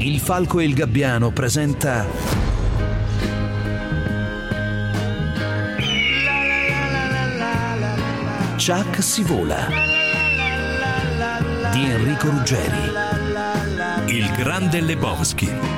Il 0.00 0.20
Falco 0.20 0.60
e 0.60 0.64
il 0.64 0.74
Gabbiano 0.74 1.32
presenta 1.32 2.06
Chuck 8.56 9.02
si 9.02 9.24
vola 9.24 9.66
di 11.72 11.84
Enrico 11.84 12.30
Ruggeri 12.30 12.92
Il 14.06 14.30
grande 14.36 14.80
Lebowski 14.80 15.77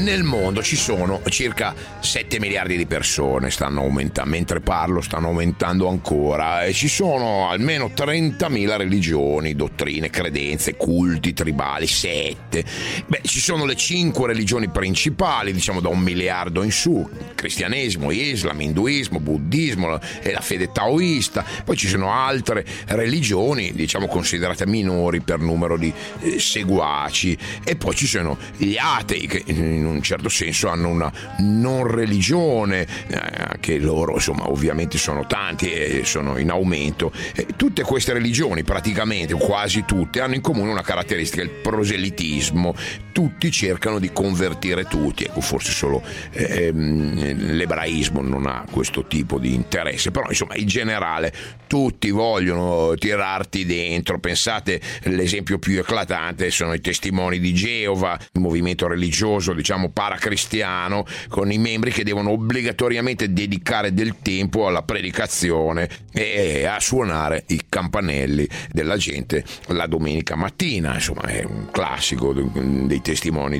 Nel 0.00 0.22
mondo 0.22 0.62
ci 0.62 0.76
sono 0.76 1.20
circa 1.28 1.74
7 2.00 2.40
miliardi 2.40 2.78
di 2.78 2.86
persone, 2.86 3.50
stanno 3.50 3.82
aumentando, 3.82 4.30
mentre 4.30 4.60
parlo 4.60 5.02
stanno 5.02 5.26
aumentando 5.26 5.88
ancora 5.88 6.64
e 6.64 6.72
ci 6.72 6.88
sono 6.88 7.50
almeno 7.50 7.92
30.000 7.94 8.76
religioni, 8.78 9.54
dottrine, 9.54 10.08
credenze, 10.08 10.76
culti 10.76 11.34
tribali, 11.34 11.86
sette. 11.86 12.64
Beh, 13.06 13.20
ci 13.24 13.40
sono 13.40 13.66
le 13.66 13.76
5 13.76 14.26
religioni 14.26 14.70
principali, 14.70 15.52
diciamo 15.52 15.80
da 15.80 15.90
un 15.90 16.00
miliardo 16.00 16.62
in 16.62 16.72
su, 16.72 17.06
cristianesimo, 17.34 18.10
islam, 18.10 18.58
induismo, 18.62 19.20
buddismo 19.20 20.00
e 20.22 20.32
la 20.32 20.40
fede 20.40 20.72
taoista, 20.72 21.44
poi 21.62 21.76
ci 21.76 21.88
sono 21.88 22.10
altre 22.10 22.64
religioni, 22.86 23.72
diciamo 23.74 24.06
considerate 24.06 24.66
minori 24.66 25.20
per 25.20 25.40
numero 25.40 25.76
di 25.76 25.92
eh, 26.20 26.38
seguaci 26.38 27.36
e 27.62 27.76
poi 27.76 27.94
ci 27.94 28.06
sono 28.06 28.38
gli 28.56 28.76
atei 28.78 29.26
che 29.26 29.42
in 29.44 29.89
un 29.90 30.02
certo 30.02 30.28
senso 30.28 30.68
hanno 30.68 30.88
una 30.88 31.12
non 31.38 31.86
religione, 31.86 32.86
eh, 33.08 33.18
anche 33.48 33.78
loro 33.78 34.14
insomma 34.14 34.50
ovviamente 34.50 34.98
sono 34.98 35.26
tanti 35.26 35.70
e 35.70 36.02
sono 36.04 36.38
in 36.38 36.50
aumento. 36.50 37.12
Eh, 37.34 37.46
tutte 37.56 37.82
queste 37.82 38.12
religioni 38.12 38.62
praticamente, 38.62 39.34
quasi 39.34 39.84
tutte, 39.84 40.20
hanno 40.20 40.34
in 40.34 40.40
comune 40.40 40.70
una 40.70 40.82
caratteristica, 40.82 41.42
il 41.42 41.50
proselitismo. 41.50 42.74
Tutti 43.20 43.50
cercano 43.50 43.98
di 43.98 44.12
convertire 44.12 44.84
tutti, 44.84 45.24
ecco 45.24 45.40
forse 45.40 45.72
solo 45.72 46.02
ehm, 46.32 47.54
l'ebraismo 47.54 48.22
non 48.22 48.46
ha 48.46 48.64
questo 48.70 49.06
tipo 49.06 49.38
di 49.38 49.54
interesse, 49.54 50.10
però 50.10 50.28
insomma 50.28 50.54
in 50.54 50.66
generale 50.66 51.32
tutti 51.66 52.10
vogliono 52.10 52.94
tirarti 52.94 53.66
dentro. 53.66 54.18
Pensate 54.18 54.80
l'esempio 55.02 55.58
più 55.58 55.78
eclatante 55.78 56.50
sono 56.50 56.72
i 56.72 56.80
testimoni 56.80 57.38
di 57.38 57.52
Geova, 57.52 58.18
il 58.32 58.40
movimento 58.40 58.86
religioso 58.86 59.52
diciamo 59.52 59.80
diciamo 59.80 59.90
paracristiano 59.90 61.06
con 61.28 61.50
i 61.52 61.58
membri 61.58 61.90
che 61.90 62.04
devono 62.04 62.30
obbligatoriamente 62.30 63.32
dedicare 63.32 63.94
del 63.94 64.16
tempo 64.20 64.66
alla 64.66 64.82
predicazione 64.82 65.88
e 66.12 66.66
a 66.66 66.80
suonare 66.80 67.44
i 67.48 67.62
campanelli 67.68 68.48
della 68.70 68.96
gente 68.96 69.44
la 69.68 69.86
domenica 69.86 70.34
mattina 70.34 70.94
insomma 70.94 71.22
è 71.22 71.44
un 71.44 71.68
classico 71.70 72.32
dei 72.32 73.00
testimoni 73.00 73.09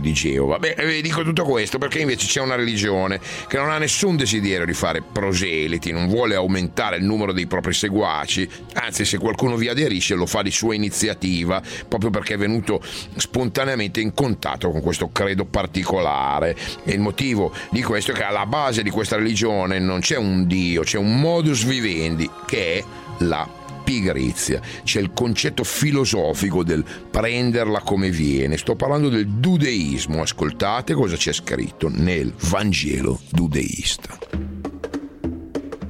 di 0.00 0.12
Geova. 0.12 0.58
Beh 0.58 0.76
vi 0.86 1.02
dico 1.02 1.22
tutto 1.22 1.44
questo 1.44 1.78
perché 1.78 2.00
invece 2.00 2.26
c'è 2.26 2.40
una 2.40 2.54
religione 2.54 3.20
che 3.48 3.56
non 3.56 3.70
ha 3.70 3.78
nessun 3.78 4.16
desiderio 4.16 4.64
di 4.64 4.74
fare 4.74 5.02
proseliti 5.02 5.90
non 5.92 6.08
vuole 6.08 6.34
aumentare 6.34 6.96
il 6.96 7.04
numero 7.04 7.32
dei 7.32 7.46
propri 7.46 7.72
seguaci 7.72 8.48
anzi 8.74 9.04
se 9.04 9.18
qualcuno 9.18 9.56
vi 9.56 9.68
aderisce 9.68 10.14
lo 10.14 10.26
fa 10.26 10.42
di 10.42 10.50
sua 10.50 10.74
iniziativa 10.74 11.60
proprio 11.88 12.10
perché 12.10 12.34
è 12.34 12.38
venuto 12.38 12.82
spontaneamente 13.16 14.00
in 14.00 14.14
contatto 14.14 14.70
con 14.70 14.80
questo 14.80 15.10
credo 15.12 15.44
particolare. 15.44 16.56
E 16.84 16.92
il 16.92 17.00
motivo 17.00 17.52
di 17.70 17.82
questo 17.82 18.12
è 18.12 18.14
che 18.14 18.24
alla 18.24 18.46
base 18.46 18.82
di 18.82 18.90
questa 18.90 19.16
religione 19.16 19.78
non 19.78 20.00
c'è 20.00 20.16
un 20.16 20.46
Dio, 20.46 20.82
c'è 20.82 20.98
un 20.98 21.18
modus 21.20 21.64
vivendi 21.64 22.28
che 22.46 22.78
è 22.78 22.84
la 23.18 23.59
pigrizia. 23.90 24.60
C'è 24.84 25.00
il 25.00 25.10
concetto 25.12 25.64
filosofico 25.64 26.62
del 26.62 26.84
prenderla 27.10 27.80
come 27.80 28.10
viene. 28.10 28.56
Sto 28.56 28.76
parlando 28.76 29.08
del 29.08 29.26
dudeismo. 29.26 30.22
Ascoltate 30.22 30.94
cosa 30.94 31.16
c'è 31.16 31.32
scritto 31.32 31.88
nel 31.92 32.32
Vangelo 32.48 33.20
dudeista. 33.30 34.16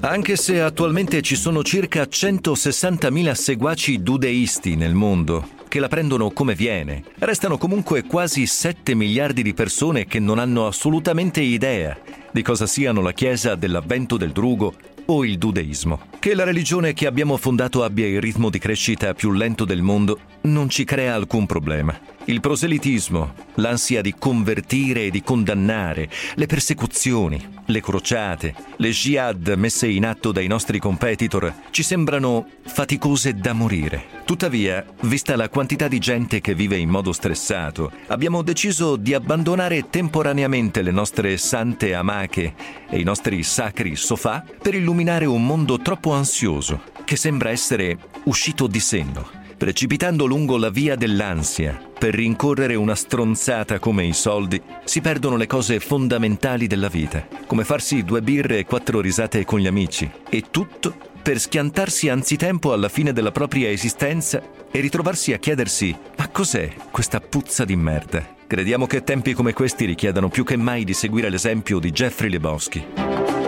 Anche 0.02 0.36
se 0.36 0.62
attualmente 0.62 1.20
ci 1.20 1.36
sono 1.36 1.62
circa 1.62 2.04
160.000 2.04 3.32
seguaci 3.32 4.02
dudeisti 4.02 4.74
nel 4.74 4.94
mondo, 4.94 5.46
che 5.68 5.78
la 5.78 5.88
prendono 5.88 6.30
come 6.30 6.54
viene. 6.54 7.04
Restano 7.18 7.58
comunque 7.58 8.04
quasi 8.04 8.46
7 8.46 8.94
miliardi 8.94 9.42
di 9.42 9.52
persone 9.52 10.06
che 10.06 10.18
non 10.18 10.38
hanno 10.38 10.66
assolutamente 10.66 11.42
idea 11.42 11.98
di 12.32 12.42
cosa 12.42 12.66
siano 12.66 13.00
la 13.00 13.12
Chiesa 13.12 13.56
dell'avvento 13.56 14.16
del 14.16 14.30
drugo 14.30 14.74
o 15.12 15.24
il 15.24 15.38
dudeismo. 15.38 16.00
Che 16.18 16.34
la 16.34 16.44
religione 16.44 16.92
che 16.92 17.06
abbiamo 17.06 17.36
fondato 17.36 17.82
abbia 17.82 18.06
il 18.06 18.20
ritmo 18.20 18.50
di 18.50 18.58
crescita 18.58 19.14
più 19.14 19.32
lento 19.32 19.64
del 19.64 19.82
mondo 19.82 20.18
non 20.42 20.68
ci 20.68 20.84
crea 20.84 21.14
alcun 21.14 21.46
problema. 21.46 21.98
Il 22.30 22.38
proselitismo, 22.38 23.34
l'ansia 23.54 24.00
di 24.00 24.14
convertire 24.16 25.06
e 25.06 25.10
di 25.10 25.20
condannare, 25.20 26.08
le 26.36 26.46
persecuzioni, 26.46 27.44
le 27.64 27.80
crociate, 27.80 28.54
le 28.76 28.90
jihad 28.90 29.52
messe 29.56 29.88
in 29.88 30.06
atto 30.06 30.30
dai 30.30 30.46
nostri 30.46 30.78
competitor 30.78 31.52
ci 31.70 31.82
sembrano 31.82 32.46
faticose 32.62 33.34
da 33.34 33.52
morire. 33.52 34.22
Tuttavia, 34.24 34.86
vista 35.00 35.34
la 35.34 35.48
quantità 35.48 35.88
di 35.88 35.98
gente 35.98 36.40
che 36.40 36.54
vive 36.54 36.76
in 36.76 36.88
modo 36.88 37.12
stressato, 37.12 37.90
abbiamo 38.06 38.42
deciso 38.42 38.94
di 38.94 39.12
abbandonare 39.12 39.90
temporaneamente 39.90 40.82
le 40.82 40.92
nostre 40.92 41.36
sante 41.36 41.94
amache 41.94 42.54
e 42.88 43.00
i 43.00 43.02
nostri 43.02 43.42
sacri 43.42 43.96
sofà 43.96 44.44
per 44.62 44.76
illuminare 44.76 45.24
un 45.24 45.44
mondo 45.44 45.80
troppo 45.80 46.12
ansioso 46.12 46.80
che 47.04 47.16
sembra 47.16 47.50
essere 47.50 47.98
uscito 48.22 48.68
di 48.68 48.78
senno 48.78 49.39
precipitando 49.60 50.24
lungo 50.24 50.56
la 50.56 50.70
via 50.70 50.96
dell'ansia 50.96 51.78
per 51.98 52.14
rincorrere 52.14 52.76
una 52.76 52.94
stronzata 52.94 53.78
come 53.78 54.06
i 54.06 54.14
soldi, 54.14 54.58
si 54.84 55.02
perdono 55.02 55.36
le 55.36 55.46
cose 55.46 55.80
fondamentali 55.80 56.66
della 56.66 56.88
vita, 56.88 57.28
come 57.44 57.64
farsi 57.64 58.02
due 58.02 58.22
birre 58.22 58.56
e 58.56 58.64
quattro 58.64 59.02
risate 59.02 59.44
con 59.44 59.58
gli 59.58 59.66
amici, 59.66 60.10
e 60.30 60.44
tutto 60.50 60.96
per 61.20 61.38
schiantarsi 61.38 62.08
anzitempo 62.08 62.72
alla 62.72 62.88
fine 62.88 63.12
della 63.12 63.32
propria 63.32 63.68
esistenza 63.68 64.40
e 64.70 64.80
ritrovarsi 64.80 65.34
a 65.34 65.38
chiedersi 65.38 65.94
ma 66.16 66.28
cos'è 66.28 66.72
questa 66.90 67.20
puzza 67.20 67.66
di 67.66 67.76
merda? 67.76 68.36
Crediamo 68.46 68.86
che 68.86 69.04
tempi 69.04 69.34
come 69.34 69.52
questi 69.52 69.84
richiedano 69.84 70.30
più 70.30 70.42
che 70.42 70.56
mai 70.56 70.84
di 70.84 70.94
seguire 70.94 71.28
l'esempio 71.28 71.78
di 71.78 71.90
Jeffrey 71.90 72.30
Lebowski. 72.30 73.39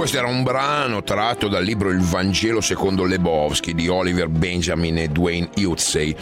Questo 0.00 0.16
era 0.16 0.28
un 0.28 0.42
brano 0.42 1.02
tratto 1.02 1.46
dal 1.46 1.62
libro 1.62 1.90
Il 1.90 2.00
Vangelo 2.00 2.62
secondo 2.62 3.04
Lebowski 3.04 3.74
di 3.74 3.86
Oliver 3.86 4.28
Benjamin 4.28 4.96
e 4.96 5.08
Dwayne 5.08 5.50
Hutsey, 5.56 6.16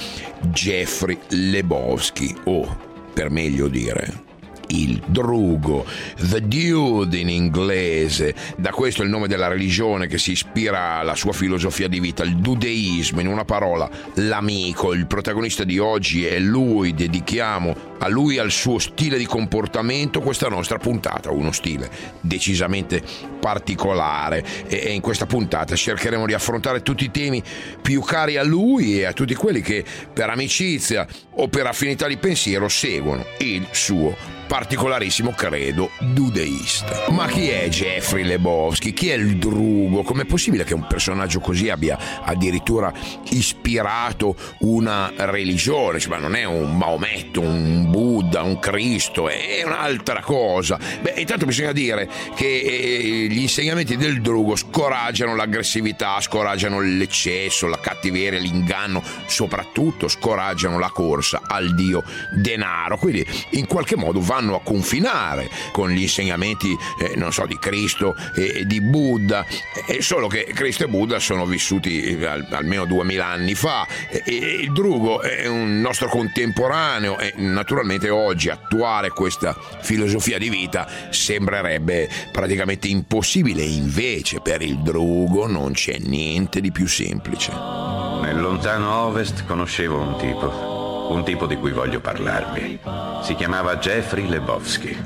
Jeffrey 0.50 1.16
Lebowski, 1.28 2.36
o 2.46 2.76
per 3.14 3.30
meglio 3.30 3.68
dire 3.68 4.24
il 4.70 5.00
drugo, 5.06 5.86
the 6.28 6.40
dude 6.40 7.16
in 7.16 7.28
inglese, 7.28 8.34
da 8.56 8.70
questo 8.70 9.04
il 9.04 9.10
nome 9.10 9.28
della 9.28 9.46
religione 9.46 10.08
che 10.08 10.18
si 10.18 10.32
ispira 10.32 10.96
alla 10.96 11.14
sua 11.14 11.32
filosofia 11.32 11.86
di 11.86 12.00
vita, 12.00 12.24
il 12.24 12.36
dudeismo, 12.36 13.20
in 13.20 13.28
una 13.28 13.44
parola, 13.44 13.88
l'amico, 14.14 14.92
il 14.92 15.06
protagonista 15.06 15.62
di 15.62 15.78
oggi 15.78 16.26
è 16.26 16.40
lui, 16.40 16.94
dedichiamo 16.94 17.87
a 17.98 18.08
lui 18.08 18.36
e 18.36 18.40
al 18.40 18.50
suo 18.50 18.78
stile 18.78 19.18
di 19.18 19.26
comportamento 19.26 20.20
questa 20.20 20.48
nostra 20.48 20.78
puntata, 20.78 21.30
uno 21.30 21.52
stile 21.52 21.90
decisamente 22.20 23.02
particolare 23.40 24.44
e 24.66 24.92
in 24.92 25.00
questa 25.00 25.26
puntata 25.26 25.74
cercheremo 25.74 26.26
di 26.26 26.34
affrontare 26.34 26.82
tutti 26.82 27.04
i 27.04 27.10
temi 27.10 27.42
più 27.80 28.00
cari 28.02 28.36
a 28.36 28.42
lui 28.42 29.00
e 29.00 29.04
a 29.04 29.12
tutti 29.12 29.34
quelli 29.34 29.60
che 29.60 29.84
per 30.12 30.30
amicizia 30.30 31.06
o 31.34 31.48
per 31.48 31.66
affinità 31.66 32.06
di 32.06 32.16
pensiero 32.16 32.68
seguono 32.68 33.24
il 33.38 33.66
suo 33.70 34.36
particolarissimo 34.48 35.32
credo 35.32 35.90
dudeista. 35.98 37.04
Ma 37.10 37.26
chi 37.26 37.50
è 37.50 37.68
Jeffrey 37.68 38.24
Lebowski? 38.24 38.94
Chi 38.94 39.10
è 39.10 39.14
il 39.14 39.36
drugo? 39.36 40.02
Com'è 40.02 40.24
possibile 40.24 40.64
che 40.64 40.72
un 40.72 40.86
personaggio 40.86 41.38
così 41.38 41.68
abbia 41.68 42.22
addirittura 42.24 42.90
ispirato 43.28 44.34
una 44.60 45.12
religione? 45.14 46.00
Cioè, 46.00 46.18
non 46.18 46.34
è 46.34 46.44
un 46.44 46.76
Maometto, 46.76 47.42
un 47.42 47.87
Buddha, 47.88 48.42
un 48.42 48.58
Cristo, 48.58 49.28
è 49.28 49.62
un'altra 49.64 50.20
cosa. 50.20 50.78
Beh, 51.00 51.14
intanto 51.16 51.46
bisogna 51.46 51.72
dire 51.72 52.08
che 52.34 52.46
eh, 52.46 53.26
gli 53.28 53.40
insegnamenti 53.40 53.96
del 53.96 54.20
drugo 54.20 54.56
scoraggiano 54.56 55.34
l'aggressività, 55.34 56.20
scoraggiano 56.20 56.80
l'eccesso, 56.80 57.66
la 57.66 57.78
cattiveria, 57.80 58.38
l'inganno, 58.38 59.02
soprattutto 59.26 60.08
scoraggiano 60.08 60.78
la 60.78 60.90
corsa 60.90 61.42
al 61.46 61.74
dio 61.74 62.04
denaro. 62.34 62.98
Quindi 62.98 63.26
in 63.50 63.66
qualche 63.66 63.96
modo 63.96 64.20
vanno 64.20 64.56
a 64.56 64.60
confinare 64.62 65.48
con 65.72 65.90
gli 65.90 66.02
insegnamenti, 66.02 66.76
eh, 67.00 67.14
non 67.16 67.32
so, 67.32 67.46
di 67.46 67.58
Cristo 67.58 68.14
e 68.34 68.64
di 68.66 68.80
Buddha, 68.80 69.44
eh, 69.86 70.02
solo 70.02 70.28
che 70.28 70.44
Cristo 70.54 70.84
e 70.84 70.88
Buddha 70.88 71.18
sono 71.18 71.46
vissuti 71.46 72.02
eh, 72.02 72.26
al, 72.26 72.46
almeno 72.50 72.84
duemila 72.84 73.26
anni 73.26 73.54
fa 73.54 73.86
e 74.08 74.34
il 74.34 74.72
Drugo 74.72 75.22
è 75.22 75.46
un 75.46 75.80
nostro 75.80 76.08
contemporaneo 76.08 77.18
e 77.18 77.32
naturalmente 77.36 77.77
naturalmente 77.78 78.10
oggi 78.10 78.50
attuare 78.50 79.10
questa 79.10 79.54
filosofia 79.80 80.36
di 80.36 80.48
vita 80.48 80.88
sembrerebbe 81.10 82.08
praticamente 82.32 82.88
impossibile, 82.88 83.62
invece 83.62 84.40
per 84.40 84.62
il 84.62 84.78
drugo 84.78 85.46
non 85.46 85.72
c'è 85.72 85.98
niente 85.98 86.60
di 86.60 86.72
più 86.72 86.88
semplice. 86.88 87.52
Nel 87.52 88.40
lontano 88.40 88.92
ovest 88.92 89.44
conoscevo 89.46 90.00
un 90.00 90.16
tipo, 90.16 91.08
un 91.10 91.22
tipo 91.24 91.46
di 91.46 91.56
cui 91.56 91.70
voglio 91.70 92.00
parlarvi. 92.00 92.80
Si 93.22 93.36
chiamava 93.36 93.76
Jeffrey 93.76 94.28
Lebowski, 94.28 94.96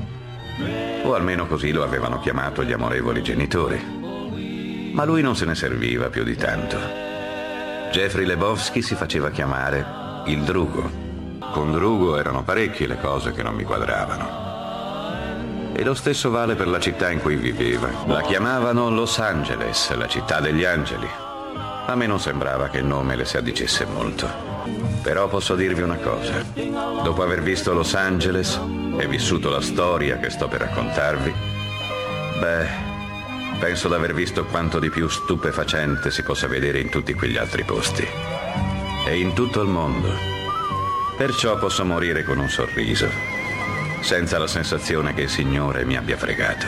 o 1.03 1.15
almeno 1.15 1.47
così 1.47 1.73
lo 1.73 1.83
avevano 1.83 2.21
chiamato 2.21 2.65
gli 2.65 2.73
amorevoli 2.73 3.23
genitori. 3.23 4.01
Ma 4.93 5.05
lui 5.05 5.21
non 5.21 5.37
se 5.37 5.45
ne 5.45 5.55
serviva 5.55 6.09
più 6.09 6.25
di 6.25 6.37
tanto. 6.37 6.79
Jeffrey 7.91 8.25
Lebowski 8.25 8.81
si 8.81 8.95
faceva 8.95 9.31
chiamare 9.31 9.85
il 10.27 10.43
Drugo. 10.43 11.12
Con 11.53 11.71
Drugo 11.71 12.17
erano 12.17 12.43
parecchie 12.43 12.87
le 12.87 12.99
cose 12.99 13.33
che 13.33 13.43
non 13.43 13.55
mi 13.55 13.65
quadravano. 13.65 15.71
E 15.75 15.85
lo 15.85 15.93
stesso 15.93 16.31
vale 16.31 16.55
per 16.55 16.67
la 16.67 16.81
città 16.81 17.11
in 17.11 17.21
cui 17.21 17.37
viveva. 17.37 17.91
La 18.07 18.23
chiamavano 18.23 18.89
Los 18.89 19.19
Angeles, 19.19 19.95
la 19.95 20.09
città 20.09 20.41
degli 20.41 20.65
angeli. 20.65 21.07
A 21.87 21.95
me 21.95 22.07
non 22.07 22.19
sembrava 22.19 22.69
che 22.69 22.79
il 22.79 22.87
nome 22.87 23.17
le 23.17 23.27
si 23.27 23.37
addicesse 23.37 23.85
molto. 23.85 24.27
Però 25.03 25.29
posso 25.29 25.55
dirvi 25.55 25.83
una 25.83 25.99
cosa. 25.99 26.43
Dopo 26.55 27.23
aver 27.23 27.43
visto 27.43 27.75
Los 27.75 27.95
Angeles 27.95 28.59
e 28.97 29.07
vissuto 29.07 29.51
la 29.51 29.61
storia 29.61 30.17
che 30.17 30.31
sto 30.31 30.49
per 30.49 30.61
raccontarvi, 30.61 31.35
beh, 32.41 32.67
penso 33.59 33.89
d'aver 33.89 34.15
visto 34.15 34.47
quanto 34.47 34.79
di 34.79 34.89
più 34.89 35.07
stupefacente 35.07 36.11
si 36.11 36.23
possa 36.23 36.47
vedere 36.47 36.81
in 36.81 36.89
tutti 36.89 37.13
quegli 37.13 37.37
altri 37.37 37.65
posti. 37.65 38.09
E 39.05 39.19
in 39.19 39.35
tutto 39.35 39.61
il 39.61 39.69
mondo. 39.69 40.31
Perciò 41.23 41.57
posso 41.57 41.85
morire 41.85 42.25
con 42.25 42.39
un 42.39 42.49
sorriso, 42.49 43.09
senza 44.01 44.41
la 44.41 44.49
sensazione 44.49 45.15
che 45.15 45.21
il 45.23 45.29
Signore 45.29 45.85
mi 45.85 45.97
abbia 45.97 46.17
fregato. 46.17 46.67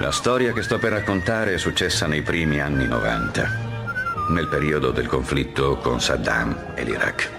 La 0.00 0.10
storia 0.10 0.52
che 0.52 0.62
sto 0.62 0.78
per 0.78 0.90
raccontare 0.90 1.54
è 1.54 1.58
successa 1.58 2.08
nei 2.08 2.22
primi 2.22 2.60
anni 2.60 2.88
90, 2.88 4.26
nel 4.30 4.48
periodo 4.48 4.90
del 4.90 5.06
conflitto 5.06 5.76
con 5.76 6.00
Saddam 6.00 6.72
e 6.74 6.82
l'Iraq. 6.82 7.37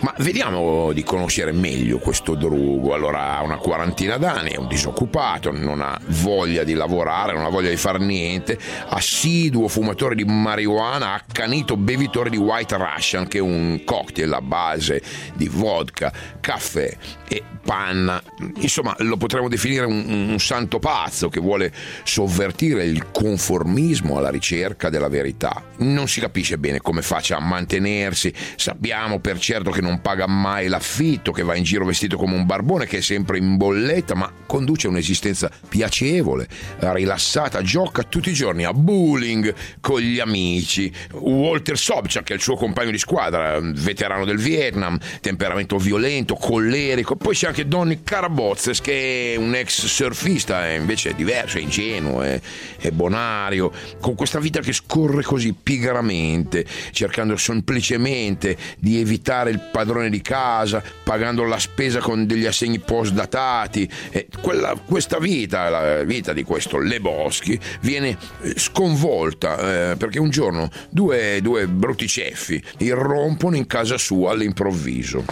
Ma 0.00 0.14
vediamo 0.18 0.92
di 0.92 1.02
conoscere 1.02 1.50
meglio 1.50 1.98
questo 1.98 2.34
drugo. 2.36 2.94
Allora 2.94 3.36
ha 3.36 3.42
una 3.42 3.56
quarantina 3.56 4.16
d'anni, 4.16 4.50
è 4.50 4.56
un 4.56 4.68
disoccupato, 4.68 5.50
non 5.50 5.80
ha 5.80 5.98
voglia 6.06 6.62
di 6.62 6.74
lavorare, 6.74 7.32
non 7.32 7.44
ha 7.44 7.48
voglia 7.48 7.70
di 7.70 7.76
fare 7.76 7.98
niente, 7.98 8.56
assiduo 8.88 9.66
fumatore 9.66 10.14
di 10.14 10.24
marijuana, 10.24 11.14
accanito 11.14 11.76
bevitore 11.76 12.30
di 12.30 12.36
White 12.36 12.76
Russian, 12.76 13.26
che 13.26 13.38
è 13.38 13.40
un 13.40 13.80
cocktail 13.84 14.32
a 14.32 14.40
base 14.40 15.02
di 15.34 15.48
vodka, 15.48 16.12
caffè 16.40 16.96
e 17.26 17.42
panna. 17.64 18.22
Insomma, 18.60 18.94
lo 18.98 19.16
potremmo 19.16 19.48
definire 19.48 19.84
un, 19.84 20.28
un 20.30 20.38
santo 20.38 20.78
pazzo 20.78 21.28
che 21.28 21.40
vuole 21.40 21.72
sovvertire 22.04 22.84
il 22.84 23.10
conformismo 23.10 24.16
alla 24.16 24.30
ricerca 24.30 24.90
della 24.90 25.08
verità. 25.08 25.62
Non 25.78 26.06
si 26.06 26.20
capisce 26.20 26.56
bene 26.56 26.80
come 26.80 27.02
faccia 27.02 27.36
a 27.36 27.40
mantenersi, 27.40 28.32
sappiamo 28.54 29.18
per 29.18 29.38
certo 29.38 29.70
che 29.70 29.80
non 29.80 29.87
non 29.88 30.00
paga 30.00 30.26
mai 30.26 30.68
l'affitto, 30.68 31.32
che 31.32 31.42
va 31.42 31.56
in 31.56 31.64
giro 31.64 31.84
vestito 31.84 32.16
come 32.16 32.34
un 32.34 32.46
barbone, 32.46 32.86
che 32.86 32.98
è 32.98 33.00
sempre 33.00 33.38
in 33.38 33.56
bolletta, 33.56 34.14
ma 34.14 34.30
conduce 34.48 34.88
un'esistenza 34.88 35.50
piacevole, 35.68 36.48
rilassata, 36.78 37.60
gioca 37.60 38.02
tutti 38.02 38.30
i 38.30 38.32
giorni 38.32 38.64
a 38.64 38.72
bowling 38.72 39.54
con 39.80 40.00
gli 40.00 40.18
amici. 40.18 40.90
Walter 41.12 41.76
Sobchak, 41.76 42.30
è 42.30 42.34
il 42.34 42.40
suo 42.40 42.56
compagno 42.56 42.90
di 42.90 42.98
squadra, 42.98 43.60
veterano 43.60 44.24
del 44.24 44.38
Vietnam, 44.38 44.98
temperamento 45.20 45.76
violento, 45.76 46.34
collerico. 46.34 47.14
Poi 47.14 47.34
c'è 47.34 47.48
anche 47.48 47.68
Donny 47.68 48.00
Carabozzes, 48.02 48.80
che 48.80 49.34
è 49.34 49.36
un 49.36 49.54
ex 49.54 49.84
surfista, 49.84 50.66
invece 50.70 51.10
è 51.10 51.14
diverso, 51.14 51.58
è 51.58 51.60
ingenuo, 51.60 52.22
è, 52.22 52.40
è 52.78 52.90
bonario, 52.90 53.70
con 54.00 54.14
questa 54.14 54.38
vita 54.38 54.60
che 54.60 54.72
scorre 54.72 55.22
così 55.22 55.52
pigramente, 55.52 56.64
cercando 56.92 57.36
semplicemente 57.36 58.56
di 58.78 58.98
evitare 58.98 59.50
il 59.50 59.60
padrone 59.70 60.08
di 60.08 60.22
casa, 60.22 60.82
pagando 61.02 61.44
la 61.44 61.58
spesa 61.58 62.00
con 62.00 62.26
degli 62.26 62.46
assegni 62.46 62.78
post 62.78 63.12
datati. 63.12 63.86
Eh, 64.10 64.26
quella, 64.40 64.74
questa 64.84 65.18
vita, 65.18 65.68
la 65.68 66.02
vita 66.04 66.32
di 66.32 66.42
questo 66.42 66.78
Leboschi, 66.78 67.58
viene 67.80 68.16
eh, 68.42 68.54
sconvolta 68.56 69.90
eh, 69.90 69.96
perché 69.96 70.18
un 70.18 70.30
giorno 70.30 70.70
due, 70.90 71.40
due 71.42 71.66
brutti 71.66 72.06
ceffi 72.06 72.62
irrompono 72.78 73.56
in 73.56 73.66
casa 73.66 73.98
sua 73.98 74.32
all'improvviso. 74.32 75.24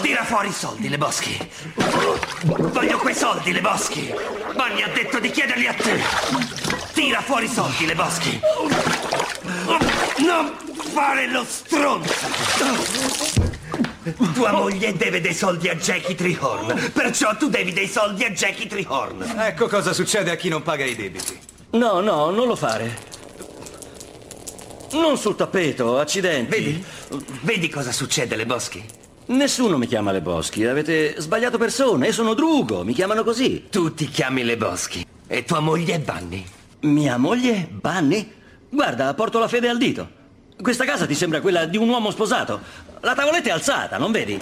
Tira 0.00 0.24
fuori 0.24 0.48
i 0.48 0.52
soldi, 0.52 0.88
Leboschi. 0.88 1.48
Voglio 2.44 2.98
quei 2.98 3.14
soldi, 3.14 3.52
Leboschi. 3.52 4.12
Bonnie 4.54 4.84
ha 4.84 4.88
detto 4.88 5.18
di 5.18 5.30
chiederli 5.30 5.66
a 5.66 5.74
te. 5.74 6.00
Tira 6.92 7.20
fuori 7.20 7.46
i 7.46 7.48
soldi, 7.48 7.86
le 7.86 7.94
boschi. 7.94 8.40
Non 10.18 10.56
fare 10.92 11.30
lo 11.30 11.44
stronzo. 11.44 12.12
Tua 14.34 14.52
moglie 14.52 14.96
deve 14.96 15.20
dei 15.20 15.34
soldi 15.34 15.68
a 15.68 15.76
Jackie 15.76 16.14
Trehorn, 16.14 16.90
perciò 16.92 17.36
tu 17.36 17.48
devi 17.48 17.72
dei 17.72 17.86
soldi 17.86 18.24
a 18.24 18.30
Jackie 18.30 18.66
Trehorn. 18.66 19.34
Ecco 19.38 19.68
cosa 19.68 19.92
succede 19.92 20.30
a 20.30 20.34
chi 20.34 20.48
non 20.48 20.62
paga 20.62 20.84
i 20.84 20.96
debiti. 20.96 21.38
No, 21.70 22.00
no, 22.00 22.30
non 22.30 22.46
lo 22.48 22.56
fare. 22.56 23.10
Non 24.92 25.16
sul 25.16 25.36
tappeto, 25.36 25.98
accidenti. 25.98 26.50
Vedi? 26.50 26.84
Vedi 27.42 27.68
cosa 27.68 27.92
succede, 27.92 28.36
Le 28.36 28.44
Boschi? 28.44 28.84
Nessuno 29.26 29.78
mi 29.78 29.86
chiama 29.86 30.10
Le 30.10 30.20
Boschi, 30.20 30.64
avete 30.64 31.14
sbagliato 31.18 31.56
persone, 31.56 32.06
io 32.06 32.12
sono 32.12 32.34
Drugo, 32.34 32.84
mi 32.84 32.92
chiamano 32.92 33.22
così. 33.22 33.68
Tu 33.70 33.94
ti 33.94 34.08
chiami 34.08 34.42
Le 34.42 34.56
Boschi 34.56 35.06
e 35.26 35.44
tua 35.44 35.60
moglie 35.60 35.94
è 35.94 36.00
Bunny. 36.00 36.44
Mia 36.80 37.16
moglie? 37.16 37.68
Bunny? 37.70 38.40
Guarda, 38.74 39.12
porto 39.12 39.38
la 39.38 39.48
fede 39.48 39.68
al 39.68 39.76
dito. 39.76 40.08
Questa 40.58 40.86
casa 40.86 41.04
ti 41.04 41.14
sembra 41.14 41.42
quella 41.42 41.66
di 41.66 41.76
un 41.76 41.90
uomo 41.90 42.10
sposato. 42.10 42.58
La 43.00 43.14
tavoletta 43.14 43.50
è 43.50 43.52
alzata, 43.52 43.98
non 43.98 44.10
vedi? 44.10 44.38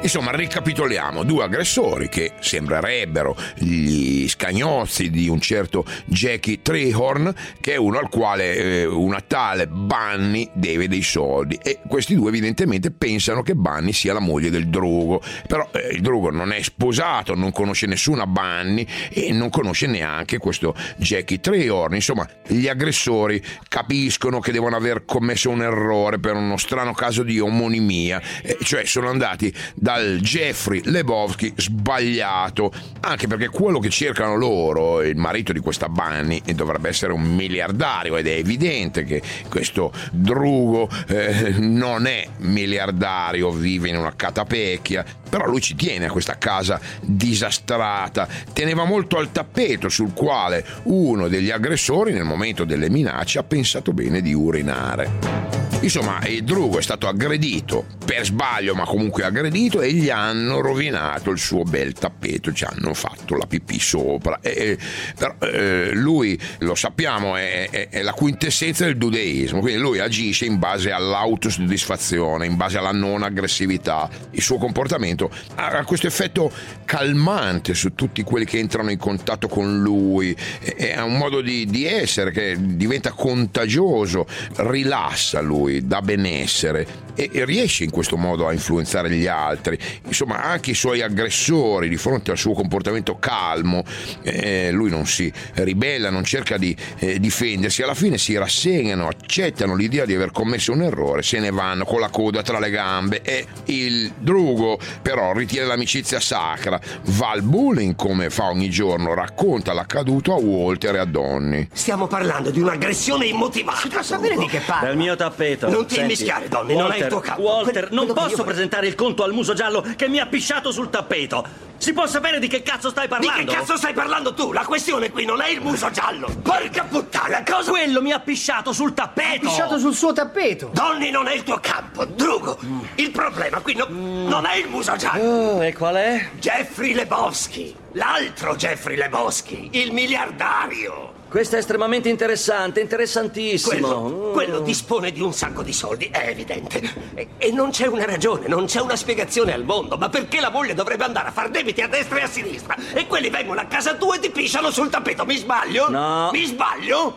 Insomma, 0.00 0.30
ricapitoliamo, 0.30 1.24
due 1.24 1.42
aggressori 1.42 2.08
che 2.08 2.32
sembrerebbero 2.38 3.36
gli 3.56 4.28
scagnozzi 4.28 5.10
di 5.10 5.28
un 5.28 5.40
certo 5.40 5.84
Jackie 6.04 6.62
Trehorn, 6.62 7.34
che 7.60 7.72
è 7.72 7.76
uno 7.76 7.98
al 7.98 8.08
quale 8.08 8.54
eh, 8.54 8.86
una 8.86 9.20
tale 9.20 9.66
Bunny 9.66 10.50
deve 10.54 10.86
dei 10.86 11.02
soldi. 11.02 11.58
E 11.60 11.80
questi 11.86 12.14
due 12.14 12.28
evidentemente 12.28 12.92
pensano 12.92 13.42
che 13.42 13.56
Bunny 13.56 13.92
sia 13.92 14.12
la 14.12 14.20
moglie 14.20 14.50
del 14.50 14.68
Drogo, 14.68 15.20
però 15.48 15.68
eh, 15.72 15.88
il 15.94 16.00
Drogo 16.00 16.30
non 16.30 16.52
è 16.52 16.62
sposato, 16.62 17.34
non 17.34 17.50
conosce 17.50 17.86
nessuna 17.86 18.24
Bunny 18.24 18.86
e 19.10 19.32
non 19.32 19.50
conosce 19.50 19.88
neanche 19.88 20.38
questo 20.38 20.76
Jackie 20.96 21.40
Trehorn, 21.40 21.96
insomma, 21.96 22.26
gli 22.46 22.68
aggressori 22.68 23.42
capiscono 23.68 24.38
che 24.38 24.52
devono 24.52 24.76
aver 24.76 25.04
commesso 25.04 25.50
un 25.50 25.60
errore 25.60 26.20
per 26.20 26.34
uno 26.34 26.56
strano 26.56 26.92
caso 26.92 27.24
di 27.24 27.40
omonimia, 27.40 28.22
eh, 28.42 28.58
cioè 28.62 28.84
sono 28.84 29.08
andati 29.08 29.52
dal 29.88 30.18
Jeffrey 30.20 30.82
Lebowski 30.84 31.54
sbagliato, 31.56 32.70
anche 33.00 33.26
perché 33.26 33.48
quello 33.48 33.78
che 33.78 33.88
cercano 33.88 34.36
loro, 34.36 35.00
il 35.00 35.16
marito 35.16 35.54
di 35.54 35.60
questa 35.60 35.88
Bunny, 35.88 36.42
dovrebbe 36.54 36.90
essere 36.90 37.14
un 37.14 37.22
miliardario 37.22 38.18
ed 38.18 38.26
è 38.26 38.32
evidente 38.32 39.04
che 39.04 39.22
questo 39.48 39.90
drugo 40.10 40.90
eh, 41.06 41.54
non 41.56 42.04
è 42.04 42.26
miliardario, 42.40 43.50
vive 43.50 43.88
in 43.88 43.96
una 43.96 44.12
catapecchia, 44.14 45.06
però 45.26 45.46
lui 45.46 45.62
ci 45.62 45.74
tiene 45.74 46.04
a 46.04 46.10
questa 46.10 46.36
casa 46.36 46.78
disastrata, 47.00 48.28
teneva 48.52 48.84
molto 48.84 49.16
al 49.16 49.32
tappeto 49.32 49.88
sul 49.88 50.12
quale 50.12 50.66
uno 50.82 51.28
degli 51.28 51.50
aggressori 51.50 52.12
nel 52.12 52.24
momento 52.24 52.66
delle 52.66 52.90
minacce 52.90 53.38
ha 53.38 53.42
pensato 53.42 53.94
bene 53.94 54.20
di 54.20 54.34
urinare. 54.34 55.67
Insomma, 55.80 56.18
drugo 56.42 56.78
è 56.78 56.82
stato 56.82 57.06
aggredito 57.06 57.86
per 58.04 58.24
sbaglio, 58.24 58.74
ma 58.74 58.84
comunque 58.84 59.22
aggredito, 59.22 59.80
e 59.80 59.92
gli 59.92 60.10
hanno 60.10 60.60
rovinato 60.60 61.30
il 61.30 61.38
suo 61.38 61.62
bel 61.62 61.92
tappeto, 61.92 62.52
ci 62.52 62.64
hanno 62.64 62.94
fatto 62.94 63.36
la 63.36 63.46
pipì 63.46 63.78
sopra. 63.78 64.40
E, 64.40 64.76
però 65.16 65.36
eh, 65.40 65.92
lui, 65.92 66.38
lo 66.58 66.74
sappiamo, 66.74 67.36
è, 67.36 67.70
è, 67.70 67.88
è, 67.90 68.02
la 68.02 68.12
quintessenza 68.12 68.84
del 68.84 68.96
dudeismo, 68.96 69.60
quindi 69.60 69.80
lui 69.80 70.00
agisce 70.00 70.46
in 70.46 70.58
base 70.58 70.90
all'autosoddisfazione, 70.90 72.44
in 72.44 72.56
base 72.56 72.76
alla 72.76 72.92
non 72.92 73.22
aggressività. 73.22 74.10
Il 74.32 74.42
suo 74.42 74.58
comportamento 74.58 75.30
ha 75.54 75.84
questo 75.84 76.08
effetto 76.08 76.50
calmante 76.84 77.72
su 77.74 77.94
tutti 77.94 78.24
quelli 78.24 78.46
che 78.46 78.58
entrano 78.58 78.90
in 78.90 78.98
contatto 78.98 79.46
con 79.46 79.80
lui, 79.80 80.36
è 80.60 81.00
un 81.00 81.16
modo 81.16 81.40
di, 81.40 81.66
di 81.66 81.86
essere 81.86 82.32
che 82.32 82.56
diventa 82.58 83.12
contagioso, 83.12 84.26
rilassa 84.56 85.40
lui 85.40 85.67
lui, 85.68 85.86
dà 85.86 86.00
benessere 86.00 87.06
e, 87.14 87.30
e 87.32 87.44
riesce 87.44 87.84
in 87.84 87.90
questo 87.90 88.16
modo 88.16 88.46
a 88.46 88.52
influenzare 88.52 89.10
gli 89.10 89.26
altri. 89.26 89.78
Insomma, 90.06 90.42
anche 90.42 90.70
i 90.70 90.74
suoi 90.74 91.02
aggressori, 91.02 91.88
di 91.88 91.96
fronte 91.96 92.30
al 92.30 92.38
suo 92.38 92.54
comportamento 92.54 93.18
calmo, 93.18 93.84
eh, 94.22 94.70
lui 94.70 94.88
non 94.88 95.06
si 95.06 95.30
ribella, 95.54 96.10
non 96.10 96.24
cerca 96.24 96.56
di 96.56 96.74
eh, 96.98 97.18
difendersi, 97.18 97.82
alla 97.82 97.94
fine 97.94 98.18
si 98.18 98.36
rassegnano, 98.36 99.08
accettano 99.08 99.74
l'idea 99.74 100.04
di 100.04 100.14
aver 100.14 100.30
commesso 100.30 100.72
un 100.72 100.82
errore, 100.82 101.22
se 101.22 101.38
ne 101.40 101.50
vanno 101.50 101.84
con 101.84 102.00
la 102.00 102.08
coda 102.08 102.42
tra 102.42 102.58
le 102.58 102.70
gambe 102.70 103.22
e 103.22 103.46
il 103.66 104.12
drugo 104.16 104.78
però 105.02 105.32
ritiene 105.32 105.66
l'amicizia 105.66 106.20
sacra, 106.20 106.80
va 107.06 107.30
al 107.30 107.42
bullying 107.42 107.96
come 107.96 108.30
fa 108.30 108.48
ogni 108.48 108.70
giorno, 108.70 109.14
racconta 109.14 109.72
l'accaduto 109.72 110.34
a 110.34 110.38
Walter 110.38 110.94
e 110.94 110.98
a 110.98 111.04
Donny. 111.04 111.68
Stiamo 111.72 112.06
parlando 112.06 112.50
di 112.50 112.60
un'aggressione 112.60 113.26
immotivata. 113.26 113.78
Si 113.78 113.88
può 113.88 114.02
sapere 114.02 114.36
di 114.36 114.46
che 114.46 114.60
parla? 114.60 114.88
Dal 114.88 114.96
mio 114.96 115.16
tappeto. 115.16 115.57
Non 115.66 115.86
ti 115.86 115.94
Senti, 115.96 116.00
immischiare, 116.12 116.48
Donny, 116.48 116.76
non 116.76 116.92
è 116.92 116.98
il 116.98 117.06
tuo 117.08 117.20
capo. 117.20 117.40
Walter, 117.42 117.88
Que- 117.88 117.96
non 117.96 118.12
posso 118.12 118.36
io- 118.36 118.44
presentare 118.44 118.86
il 118.86 118.94
conto 118.94 119.24
al 119.24 119.32
muso 119.32 119.54
giallo 119.54 119.84
che 119.96 120.08
mi 120.08 120.18
ha 120.20 120.26
pisciato 120.26 120.70
sul 120.70 120.88
tappeto. 120.90 121.66
Si 121.78 121.92
può 121.92 122.06
sapere 122.06 122.40
di 122.40 122.48
che 122.48 122.62
cazzo 122.62 122.90
stai 122.90 123.04
Di 123.06 123.10
parlando? 123.10 123.52
che 123.52 123.58
cazzo 123.58 123.76
stai 123.76 123.92
parlando 123.92 124.34
tu? 124.34 124.52
La 124.52 124.64
questione 124.64 125.10
qui 125.10 125.24
non 125.24 125.40
è 125.40 125.48
il 125.48 125.60
muso 125.60 125.90
giallo. 125.90 126.28
Porca 126.42 126.82
puttana, 126.84 127.42
cosa... 127.48 127.70
Quello 127.70 128.02
mi 128.02 128.10
ha 128.10 128.18
pisciato 128.18 128.72
sul 128.72 128.94
tappeto. 128.94 129.46
Pisciato 129.46 129.78
sul 129.78 129.94
suo 129.94 130.12
tappeto. 130.12 130.70
Donny 130.72 131.10
non 131.10 131.28
è 131.28 131.34
il 131.34 131.44
tuo 131.44 131.58
campo, 131.60 132.04
Drugo. 132.04 132.58
Il 132.96 133.10
problema 133.12 133.60
qui 133.60 133.74
no- 133.76 133.86
non 133.88 134.44
è 134.46 134.56
il 134.56 134.68
muso 134.68 134.96
giallo. 134.96 135.22
Oh, 135.22 135.64
e 135.64 135.72
qual 135.72 135.94
è? 135.94 136.30
Jeffrey 136.40 136.94
Lebowski. 136.94 137.74
L'altro 137.92 138.56
Jeffrey 138.56 138.96
Lebowski. 138.96 139.68
Il 139.72 139.92
miliardario. 139.92 141.14
Questo 141.28 141.56
è 141.56 141.58
estremamente 141.58 142.08
interessante, 142.08 142.80
interessantissimo. 142.80 143.70
Quello, 143.70 144.00
Mm. 144.28 144.32
quello 144.32 144.60
dispone 144.60 145.12
di 145.12 145.20
un 145.20 145.32
sacco 145.34 145.62
di 145.62 145.72
soldi, 145.74 146.08
è 146.10 146.28
evidente. 146.28 146.80
E, 147.14 147.28
e 147.36 147.52
non 147.52 147.70
c'è 147.70 147.86
una 147.86 148.06
ragione, 148.06 148.48
non 148.48 148.64
c'è 148.64 148.80
una 148.80 148.96
spiegazione 148.96 149.52
al 149.52 149.62
mondo. 149.64 149.96
Ma 149.98 150.08
perché 150.08 150.40
la 150.40 150.50
moglie 150.50 150.72
dovrebbe 150.74 151.04
andare 151.04 151.28
a 151.28 151.30
far 151.32 151.50
debiti 151.50 151.82
a 151.82 151.88
destra 151.88 152.18
e 152.18 152.22
a 152.22 152.26
sinistra? 152.28 152.76
E 152.94 153.06
quelli 153.06 153.28
vengono 153.28 153.60
a 153.60 153.64
casa 153.64 153.94
tua 153.94 154.16
e 154.16 154.20
ti 154.20 154.30
pisciano 154.30 154.70
sul 154.70 154.88
tappeto, 154.88 155.26
mi 155.26 155.36
sbaglio? 155.36 155.90
No. 155.90 156.30
Mi 156.32 156.44
sbaglio? 156.46 157.14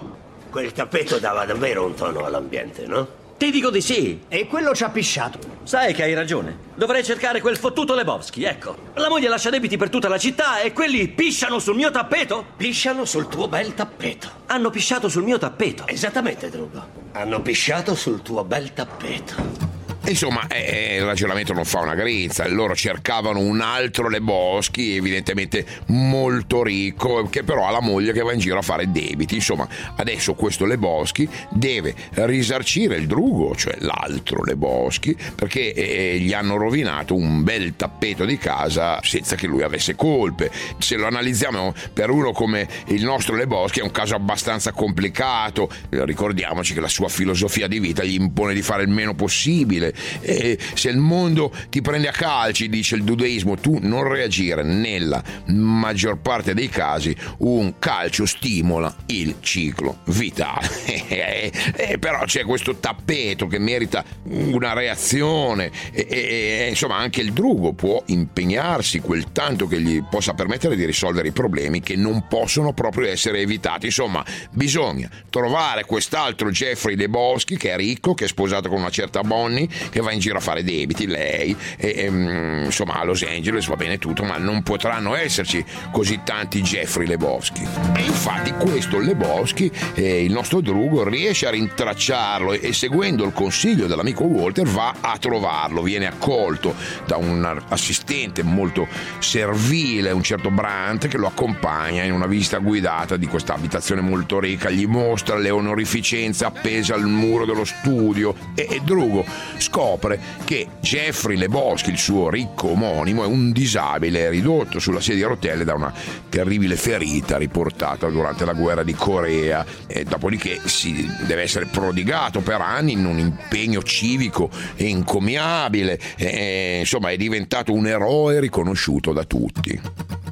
Quel 0.51 0.73
tappeto 0.73 1.17
dava 1.17 1.45
davvero 1.45 1.85
un 1.85 1.93
tono 1.93 2.25
all'ambiente, 2.25 2.85
no? 2.85 3.07
Ti 3.41 3.49
dico 3.49 3.71
di 3.71 3.81
sì. 3.81 4.19
E 4.27 4.45
quello 4.45 4.75
ci 4.75 4.83
ha 4.83 4.89
pisciato. 4.89 5.39
Sai 5.63 5.95
che 5.95 6.03
hai 6.03 6.13
ragione. 6.13 6.59
Dovrei 6.75 7.03
cercare 7.03 7.41
quel 7.41 7.57
fottuto 7.57 7.95
Lebowski, 7.95 8.43
ecco. 8.43 8.75
La 8.93 9.09
moglie 9.09 9.29
lascia 9.29 9.49
debiti 9.49 9.77
per 9.77 9.89
tutta 9.89 10.07
la 10.07 10.19
città 10.19 10.59
e 10.59 10.73
quelli 10.73 11.07
pisciano 11.07 11.57
sul 11.57 11.75
mio 11.75 11.89
tappeto? 11.89 12.45
Pisciano 12.55 13.03
sul 13.03 13.27
tuo 13.27 13.47
bel 13.47 13.73
tappeto. 13.73 14.29
Hanno 14.45 14.69
pisciato 14.69 15.09
sul 15.09 15.23
mio 15.23 15.39
tappeto. 15.39 15.87
Esattamente, 15.87 16.51
Drugo. 16.51 16.85
Hanno 17.13 17.41
pisciato 17.41 17.95
sul 17.95 18.21
tuo 18.21 18.43
bel 18.43 18.73
tappeto. 18.73 19.80
Insomma, 20.03 20.47
eh, 20.47 20.97
il 20.97 21.03
ragionamento 21.03 21.53
non 21.53 21.63
fa 21.63 21.79
una 21.79 21.95
grinza. 21.95 22.47
Loro 22.47 22.75
cercavano 22.75 23.39
un 23.39 23.61
altro 23.61 24.09
Leboschi, 24.09 24.95
evidentemente 24.95 25.65
molto 25.87 26.63
ricco, 26.63 27.27
che 27.29 27.43
però 27.43 27.67
ha 27.67 27.71
la 27.71 27.81
moglie 27.81 28.11
che 28.11 28.21
va 28.21 28.33
in 28.33 28.39
giro 28.39 28.57
a 28.57 28.61
fare 28.61 28.91
debiti. 28.91 29.35
Insomma, 29.35 29.67
adesso 29.95 30.33
questo 30.33 30.65
Leboschi 30.65 31.29
deve 31.49 31.93
risarcire 32.13 32.95
il 32.95 33.07
drugo, 33.07 33.55
cioè 33.55 33.75
l'altro 33.79 34.43
Leboschi, 34.43 35.15
perché 35.35 35.73
eh, 35.73 36.17
gli 36.19 36.33
hanno 36.33 36.57
rovinato 36.57 37.15
un 37.15 37.43
bel 37.43 37.75
tappeto 37.75 38.25
di 38.25 38.37
casa 38.37 38.99
senza 39.03 39.35
che 39.35 39.47
lui 39.47 39.61
avesse 39.61 39.95
colpe. 39.95 40.51
Se 40.79 40.95
lo 40.95 41.05
analizziamo 41.05 41.73
per 41.93 42.09
uno 42.09 42.31
come 42.31 42.67
il 42.87 43.03
nostro 43.03 43.35
Leboschi 43.35 43.79
è 43.79 43.83
un 43.83 43.91
caso 43.91 44.15
abbastanza 44.15 44.71
complicato. 44.71 45.69
Ricordiamoci 45.89 46.73
che 46.73 46.81
la 46.81 46.87
sua 46.87 47.07
filosofia 47.07 47.67
di 47.67 47.79
vita 47.79 48.03
gli 48.03 48.19
impone 48.19 48.53
di 48.53 48.61
fare 48.61 48.81
il 48.83 48.89
meno 48.89 49.13
possibile. 49.13 49.90
E 50.21 50.57
se 50.73 50.89
il 50.89 50.97
mondo 50.97 51.53
ti 51.69 51.81
prende 51.81 52.07
a 52.07 52.11
calci, 52.11 52.69
dice 52.69 52.95
il 52.95 53.03
dudeismo, 53.03 53.55
tu 53.55 53.79
non 53.81 54.07
reagire. 54.07 54.63
Nella 54.63 55.21
maggior 55.47 56.19
parte 56.19 56.53
dei 56.53 56.69
casi 56.69 57.15
un 57.39 57.73
calcio 57.79 58.25
stimola 58.25 58.93
il 59.07 59.35
ciclo 59.41 59.99
vitale. 60.05 60.69
Eh, 61.11 61.97
però 61.99 62.23
c'è 62.25 62.43
questo 62.43 62.77
tappeto 62.77 63.47
che 63.47 63.59
merita 63.59 64.03
una 64.23 64.73
reazione 64.73 65.71
e, 65.91 66.05
e- 66.09 66.61
e, 66.61 66.69
insomma 66.69 66.97
anche 66.97 67.21
il 67.21 67.33
drugo 67.33 67.73
può 67.73 68.01
impegnarsi 68.07 68.99
quel 68.99 69.31
tanto 69.31 69.67
che 69.67 69.81
gli 69.81 70.01
possa 70.03 70.33
permettere 70.33 70.75
di 70.75 70.85
risolvere 70.85 71.29
i 71.29 71.31
problemi 71.31 71.81
che 71.81 71.95
non 71.95 72.27
possono 72.27 72.73
proprio 72.73 73.07
essere 73.07 73.39
evitati. 73.39 73.87
Insomma, 73.87 74.23
bisogna 74.51 75.09
trovare 75.29 75.85
quest'altro 75.85 76.49
Jeffrey 76.51 76.95
De 76.95 77.09
Boschi 77.09 77.57
che 77.57 77.71
è 77.71 77.75
ricco, 77.75 78.13
che 78.13 78.25
è 78.25 78.27
sposato 78.27 78.69
con 78.69 78.79
una 78.79 78.89
certa 78.89 79.21
Bonnie, 79.21 79.67
che 79.89 80.01
va 80.01 80.11
in 80.11 80.19
giro 80.19 80.37
a 80.37 80.41
fare 80.41 80.63
debiti, 80.63 81.07
lei, 81.07 81.55
e, 81.77 81.93
e, 81.95 82.09
mm, 82.09 82.63
insomma 82.65 82.95
a 82.95 83.03
Los 83.03 83.23
Angeles 83.23 83.65
va 83.67 83.75
bene 83.75 83.97
tutto, 83.97 84.23
ma 84.23 84.37
non 84.37 84.63
potranno 84.63 85.15
esserci 85.15 85.63
così 85.91 86.21
tanti 86.23 86.61
Jeffrey 86.61 87.07
Lebowski. 87.07 87.67
E 87.95 88.01
infatti 88.01 88.51
questo 88.51 88.99
Lebowski, 88.99 89.71
eh, 89.95 90.23
il 90.23 90.31
nostro 90.31 90.61
drugo, 90.61 91.07
riesce 91.07 91.47
a 91.47 91.51
rintracciarlo 91.51 92.53
e, 92.53 92.73
seguendo 92.73 93.25
il 93.25 93.33
consiglio 93.33 93.87
dell'amico 93.87 94.23
Walter 94.23 94.65
va 94.67 94.95
a 95.01 95.17
trovarlo, 95.17 95.81
viene 95.81 96.07
accolto 96.07 96.75
da 97.05 97.17
un 97.17 97.61
assistente 97.69 98.43
molto 98.43 98.87
servile, 99.19 100.11
un 100.11 100.23
certo 100.23 100.49
Brandt, 100.49 101.07
che 101.07 101.17
lo 101.17 101.27
accompagna 101.27 102.03
in 102.03 102.13
una 102.13 102.27
visita 102.27 102.57
guidata 102.57 103.17
di 103.17 103.27
questa 103.27 103.53
abitazione 103.53 104.01
molto 104.01 104.39
ricca, 104.39 104.69
gli 104.69 104.85
mostra 104.85 105.37
le 105.37 105.49
onorificenze 105.49 106.45
appese 106.45 106.93
al 106.93 107.05
muro 107.05 107.45
dello 107.45 107.65
studio. 107.65 108.35
E, 108.55 108.67
e 108.69 108.81
Drugo 108.83 109.25
scopre 109.71 110.19
che 110.43 110.67
Jeffrey 110.81 111.37
Lebowski, 111.37 111.91
il 111.91 111.97
suo 111.97 112.29
ricco 112.29 112.71
omonimo, 112.71 113.23
è 113.23 113.25
un 113.25 113.53
disabile 113.53 114.29
ridotto 114.29 114.79
sulla 114.79 114.99
sedia 114.99 115.27
a 115.27 115.29
rotelle 115.29 115.63
da 115.63 115.73
una 115.75 115.93
terribile 116.27 116.75
ferita 116.75 117.37
riportata 117.37 118.09
durante 118.09 118.43
la 118.43 118.51
guerra 118.51 118.83
di 118.83 118.93
Corea. 118.93 119.65
E 119.87 120.03
dopodiché 120.03 120.59
si 120.65 121.09
deve 121.25 121.43
essere 121.43 121.67
prodigato 121.67 122.41
per 122.41 122.59
anni 122.59 122.91
in 122.91 123.05
un 123.05 123.17
impegno 123.17 123.81
civico 123.81 124.49
encomiabile. 124.75 125.97
E, 126.17 126.79
insomma 126.79 127.11
è 127.11 127.15
diventato 127.15 127.71
un 127.71 127.87
eroe 127.87 128.41
riconosciuto 128.41 129.13
da 129.13 129.23
tutti. 129.23 129.79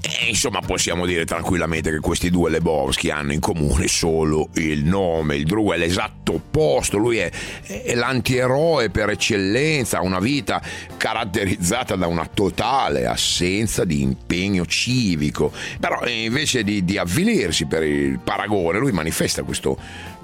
E, 0.02 0.30
insomma 0.30 0.60
possiamo 0.62 1.06
dire 1.06 1.26
tranquillamente 1.26 1.92
che 1.92 2.00
questi 2.00 2.30
due 2.30 2.50
Lebowski 2.50 3.10
hanno 3.10 3.34
in 3.34 3.40
comune 3.40 3.88
solo 3.88 4.50
il 4.56 4.84
nome, 4.86 5.36
il 5.36 5.46
Drew 5.46 5.72
è 5.72 5.78
l'esatto 5.78 6.34
opposto, 6.34 6.98
lui 6.98 7.18
è, 7.18 7.30
è 7.64 7.94
l'antieroe 7.96 8.90
per 8.90 9.10
eccellenza, 9.10 9.29
ha 9.36 10.02
una 10.02 10.20
vita 10.20 10.62
caratterizzata 10.98 11.96
da 11.96 12.08
una 12.08 12.26
totale 12.26 13.06
assenza 13.06 13.84
di 13.84 14.02
impegno 14.02 14.66
civico, 14.66 15.52
però 15.80 16.02
eh, 16.02 16.26
invece 16.26 16.64
di, 16.64 16.84
di 16.84 16.98
avvilirsi 16.98 17.66
per 17.66 17.84
il 17.84 18.20
paragone 18.20 18.80
lui 18.80 18.92
manifesta 18.92 19.44
questo 19.44 19.78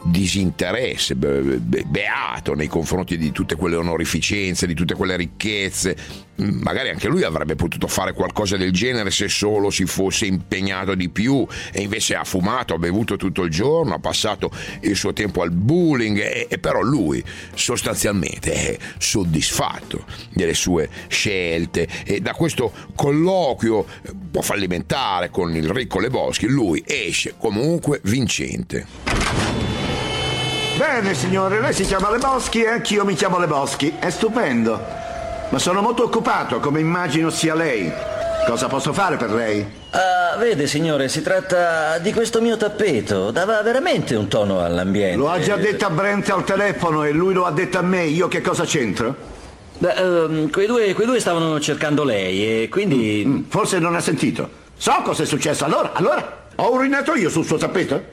disinteresse 0.06 1.16
be- 1.16 1.42
be- 1.42 1.84
beato 1.84 2.54
nei 2.54 2.68
confronti 2.68 3.18
di 3.18 3.32
tutte 3.32 3.56
quelle 3.56 3.76
onorificenze, 3.76 4.68
di 4.68 4.76
tutte 4.76 4.94
quelle 4.94 5.16
ricchezze. 5.16 5.96
Mm, 6.42 6.62
Magari 6.62 6.90
anche 6.90 7.08
lui 7.08 7.24
avrebbe 7.24 7.56
potuto 7.56 7.88
fare 7.88 8.14
qualcosa 8.14 8.56
del 8.56 8.72
genere 8.72 9.10
se 9.10 9.28
solo 9.28 9.72
si 9.72 9.86
fosse 9.86 10.26
impegnato 10.28 10.94
di 10.94 11.10
più 11.10 11.46
e 11.72 11.82
invece 11.82 12.16
ha 12.16 12.24
fumato, 12.24 12.76
ha 12.76 12.78
bevuto 12.78 13.16
tutto 13.16 13.44
il 13.44 13.50
giorno, 13.50 13.96
ha 13.96 14.00
passato 14.00 14.52
il 14.82 14.96
suo 14.96 15.12
tempo 15.12 15.42
al 15.42 15.52
bullying 15.52 16.20
e, 16.20 16.48
e 16.50 16.60
però 16.60 16.82
lui 16.82 17.24
sostanzialmente 17.56 18.54
è 18.54 18.78
soddisfatto 18.98 20.06
delle 20.30 20.54
sue 20.54 20.90
scelte 21.08 21.88
e 22.06 22.22
da 22.22 22.34
questo 22.34 22.72
colloquio 22.96 23.86
eh, 24.04 24.12
un 24.12 24.32
po' 24.32 24.42
fallimentare 24.42 25.30
con 25.30 25.56
il 25.56 25.70
ricco 25.70 26.00
Leboschi 26.00 26.48
lui 26.48 26.84
esce 26.86 27.36
comunque 27.38 28.00
vincente. 28.04 28.86
Bene, 30.78 31.14
signore, 31.14 31.62
lei 31.62 31.74
si 31.74 31.86
chiama 31.86 32.12
Leboschi 32.12 32.64
e 32.64 32.68
anch'io 32.68 33.06
mi 33.06 33.14
chiamo 33.14 33.40
Leboschi. 33.40 33.94
È 33.98 34.10
stupendo. 34.10 34.78
Ma 35.50 35.58
sono 35.58 35.82
molto 35.82 36.04
occupato, 36.04 36.60
come 36.60 36.82
immagino 36.82 37.30
sia 37.30 37.56
lei. 37.56 38.15
Cosa 38.46 38.68
posso 38.68 38.94
fare 38.94 39.18
per 39.18 39.32
lei? 39.32 39.66
Ah, 39.90 40.38
vede, 40.38 40.68
signore, 40.68 41.10
si 41.10 41.22
tratta 41.24 41.98
di 41.98 42.14
questo 42.14 42.42
mio 42.42 42.58
tappeto. 42.58 43.32
Dava 43.32 43.62
veramente 43.64 44.16
un 44.16 44.28
tono 44.28 44.64
all'ambiente. 44.64 45.18
Lo 45.18 45.30
ha 45.30 45.40
già 45.40 45.56
detto 45.56 45.86
a 45.86 45.90
Brent 45.90 46.30
al 46.30 46.44
telefono 46.44 47.04
e 47.04 47.12
lui 47.12 47.34
lo 47.34 47.46
ha 47.46 47.52
detto 47.52 47.80
a 47.80 47.82
me. 47.82 48.04
Io 48.04 48.28
che 48.28 48.42
cosa 48.42 48.64
c'entro? 48.64 49.16
Beh, 49.80 49.94
ehm, 49.94 50.52
quei, 50.52 50.68
due, 50.68 50.94
quei 50.94 51.08
due 51.08 51.20
stavano 51.20 51.60
cercando 51.60 52.04
lei 52.04 52.64
e 52.64 52.70
quindi... 52.70 53.24
Mm, 53.26 53.42
Forse 53.50 53.80
non 53.80 53.96
ha 53.96 54.00
sentito. 54.00 54.48
So 54.78 54.94
cosa 55.04 55.24
è 55.24 55.26
successo. 55.26 55.66
Allora, 55.66 55.92
allora, 55.94 56.46
ho 56.56 56.72
urinato 56.72 57.16
io 57.16 57.30
sul 57.30 57.46
suo 57.46 57.58
tappeto? 57.58 58.04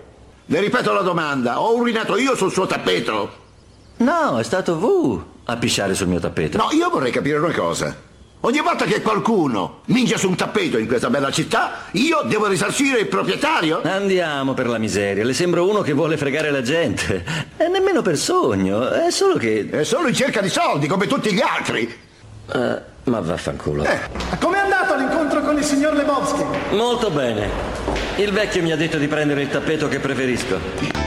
Le 0.47 0.61
ripeto 0.61 0.93
la 0.95 1.03
domanda. 1.03 1.61
Ho 1.61 1.77
urinato 1.77 2.17
io 2.17 2.35
sul 2.37 2.51
suo 2.51 2.67
tappeto? 2.67 3.41
No, 3.99 4.39
è 4.39 4.43
stato 4.43 4.79
V 4.79 5.23
a 5.45 5.57
pisciare 5.57 5.95
sul 5.95 6.09
mio 6.09 6.21
tappeto. 6.21 6.57
No, 6.57 6.69
io 6.73 6.89
vorrei 6.89 7.12
capire 7.12 7.39
una 7.39 7.53
cosa. 7.53 7.95
Ogni 8.44 8.61
volta 8.61 8.87
che 8.87 9.00
qualcuno 9.02 9.82
mingia 9.87 10.16
su 10.16 10.28
un 10.28 10.34
tappeto 10.34 10.76
in 10.76 10.88
questa 10.88 11.08
bella 11.11 11.30
città, 11.30 11.84
io 11.92 12.22
devo 12.25 12.49
risarcire 12.49 12.99
il 12.99 13.06
proprietario? 13.06 13.82
Andiamo 13.84 14.52
per 14.52 14.66
la 14.66 14.78
miseria, 14.78 15.22
le 15.25 15.32
sembro 15.32 15.68
uno 15.68 15.80
che 15.82 15.92
vuole 15.92 16.16
fregare 16.16 16.50
la 16.50 16.61
gente. 16.61 17.25
E 17.56 17.68
nemmeno 17.68 18.02
per 18.02 18.16
sogno, 18.18 18.90
è 18.90 19.12
solo 19.12 19.37
che... 19.37 19.68
È 19.70 19.84
solo 19.84 20.08
in 20.08 20.14
cerca 20.14 20.40
di 20.40 20.49
soldi, 20.49 20.88
come 20.88 21.06
tutti 21.06 21.32
gli 21.32 21.40
altri. 21.40 21.82
Eh, 22.52 22.78
ma 23.04 23.20
vaffanculo. 23.20 23.84
Eh, 23.84 24.00
Com'è 24.40 24.58
andato 24.58 24.96
l'incontro 24.96 25.40
con 25.42 25.56
il 25.56 25.62
signor 25.64 25.94
Lebowski? 25.94 26.44
Molto 26.70 27.11
bene. 27.11 27.49
Il 28.16 28.32
vecchio 28.32 28.61
mi 28.61 28.72
ha 28.72 28.76
detto 28.76 28.99
di 28.99 29.06
prendere 29.06 29.42
il 29.42 29.50
tappeto 29.50 29.87
che 29.87 30.00
preferisco. 30.00 31.01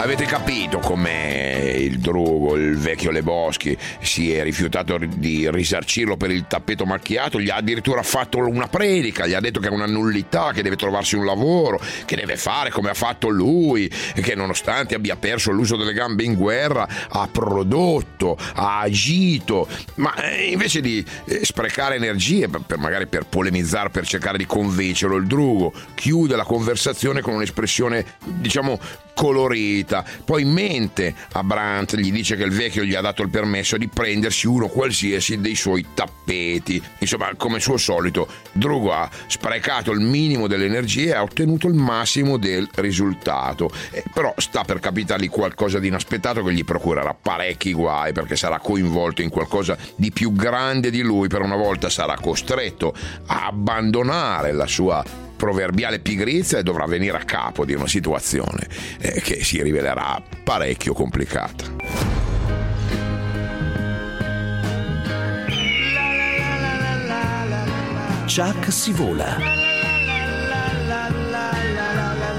Avete 0.00 0.26
capito 0.26 0.78
come 0.78 1.74
il 1.76 1.98
drugo, 1.98 2.54
il 2.54 2.78
vecchio 2.78 3.10
Leboschi, 3.10 3.76
si 4.00 4.32
è 4.32 4.44
rifiutato 4.44 4.96
di 4.96 5.50
risarcirlo 5.50 6.16
per 6.16 6.30
il 6.30 6.46
tappeto 6.46 6.86
macchiato? 6.86 7.40
Gli 7.40 7.50
ha 7.50 7.56
addirittura 7.56 8.04
fatto 8.04 8.38
una 8.38 8.68
predica, 8.68 9.26
gli 9.26 9.34
ha 9.34 9.40
detto 9.40 9.58
che 9.58 9.66
è 9.66 9.70
una 9.72 9.86
nullità, 9.86 10.52
che 10.52 10.62
deve 10.62 10.76
trovarsi 10.76 11.16
un 11.16 11.24
lavoro, 11.24 11.80
che 12.04 12.14
deve 12.14 12.36
fare 12.36 12.70
come 12.70 12.90
ha 12.90 12.94
fatto 12.94 13.28
lui, 13.28 13.90
che 14.14 14.36
nonostante 14.36 14.94
abbia 14.94 15.16
perso 15.16 15.50
l'uso 15.50 15.74
delle 15.74 15.92
gambe 15.92 16.22
in 16.22 16.34
guerra, 16.34 16.86
ha 17.08 17.28
prodotto, 17.30 18.38
ha 18.54 18.78
agito, 18.78 19.66
ma 19.96 20.14
eh, 20.14 20.52
invece 20.52 20.80
di 20.80 21.04
eh, 21.24 21.44
sprecare 21.44 21.96
energie, 21.96 22.48
per 22.48 22.78
magari 22.78 23.08
per 23.08 23.26
polemizzare, 23.26 23.90
per 23.90 24.06
cercare 24.06 24.38
di 24.38 24.46
convincerlo, 24.46 25.16
il 25.16 25.26
drugo 25.26 25.72
chiude 25.96 26.36
la 26.36 26.44
conversazione 26.44 27.20
con 27.20 27.34
un'espressione, 27.34 28.04
diciamo, 28.24 28.78
colorita. 29.18 30.04
Poi 30.24 30.44
mente 30.44 31.12
a 31.32 31.42
Brandt, 31.42 31.96
gli 31.96 32.12
dice 32.12 32.36
che 32.36 32.44
il 32.44 32.52
vecchio 32.52 32.84
gli 32.84 32.94
ha 32.94 33.00
dato 33.00 33.22
il 33.22 33.30
permesso 33.30 33.76
di 33.76 33.88
prendersi 33.88 34.46
uno 34.46 34.68
qualsiasi 34.68 35.40
dei 35.40 35.56
suoi 35.56 35.86
tappeti. 35.92 36.80
Insomma, 36.98 37.34
come 37.36 37.58
suo 37.58 37.78
solito, 37.78 38.28
Drugo 38.52 38.92
ha 38.92 39.10
sprecato 39.26 39.90
il 39.90 39.98
minimo 39.98 40.46
delle 40.46 40.66
energie 40.66 41.06
e 41.06 41.14
ha 41.14 41.22
ottenuto 41.24 41.66
il 41.66 41.74
massimo 41.74 42.36
del 42.36 42.68
risultato. 42.76 43.72
Eh, 43.90 44.04
però 44.14 44.32
sta 44.36 44.62
per 44.62 44.78
capitargli 44.78 45.28
qualcosa 45.28 45.80
di 45.80 45.88
inaspettato 45.88 46.44
che 46.44 46.52
gli 46.52 46.64
procurerà 46.64 47.12
parecchi 47.12 47.72
guai 47.72 48.12
perché 48.12 48.36
sarà 48.36 48.60
coinvolto 48.60 49.20
in 49.20 49.30
qualcosa 49.30 49.76
di 49.96 50.12
più 50.12 50.32
grande 50.32 50.90
di 50.90 51.00
lui. 51.00 51.26
Per 51.26 51.42
una 51.42 51.56
volta 51.56 51.90
sarà 51.90 52.16
costretto 52.20 52.94
a 53.26 53.46
abbandonare 53.46 54.52
la 54.52 54.66
sua 54.68 55.26
proverbiale 55.38 56.00
pigrizia 56.00 56.58
e 56.58 56.62
dovrà 56.62 56.84
venire 56.84 57.16
a 57.16 57.24
capo 57.24 57.64
di 57.64 57.72
una 57.72 57.86
situazione 57.86 58.66
eh, 59.00 59.22
che 59.22 59.42
si 59.42 59.62
rivelerà 59.62 60.20
parecchio 60.44 60.92
complicata. 60.92 61.76
Chuck 68.26 68.70
si 68.70 68.92
vola. 68.92 69.36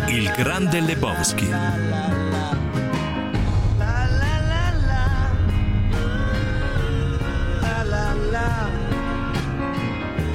Il 0.08 0.32
grande 0.36 0.82
Lebowski. 0.82 2.09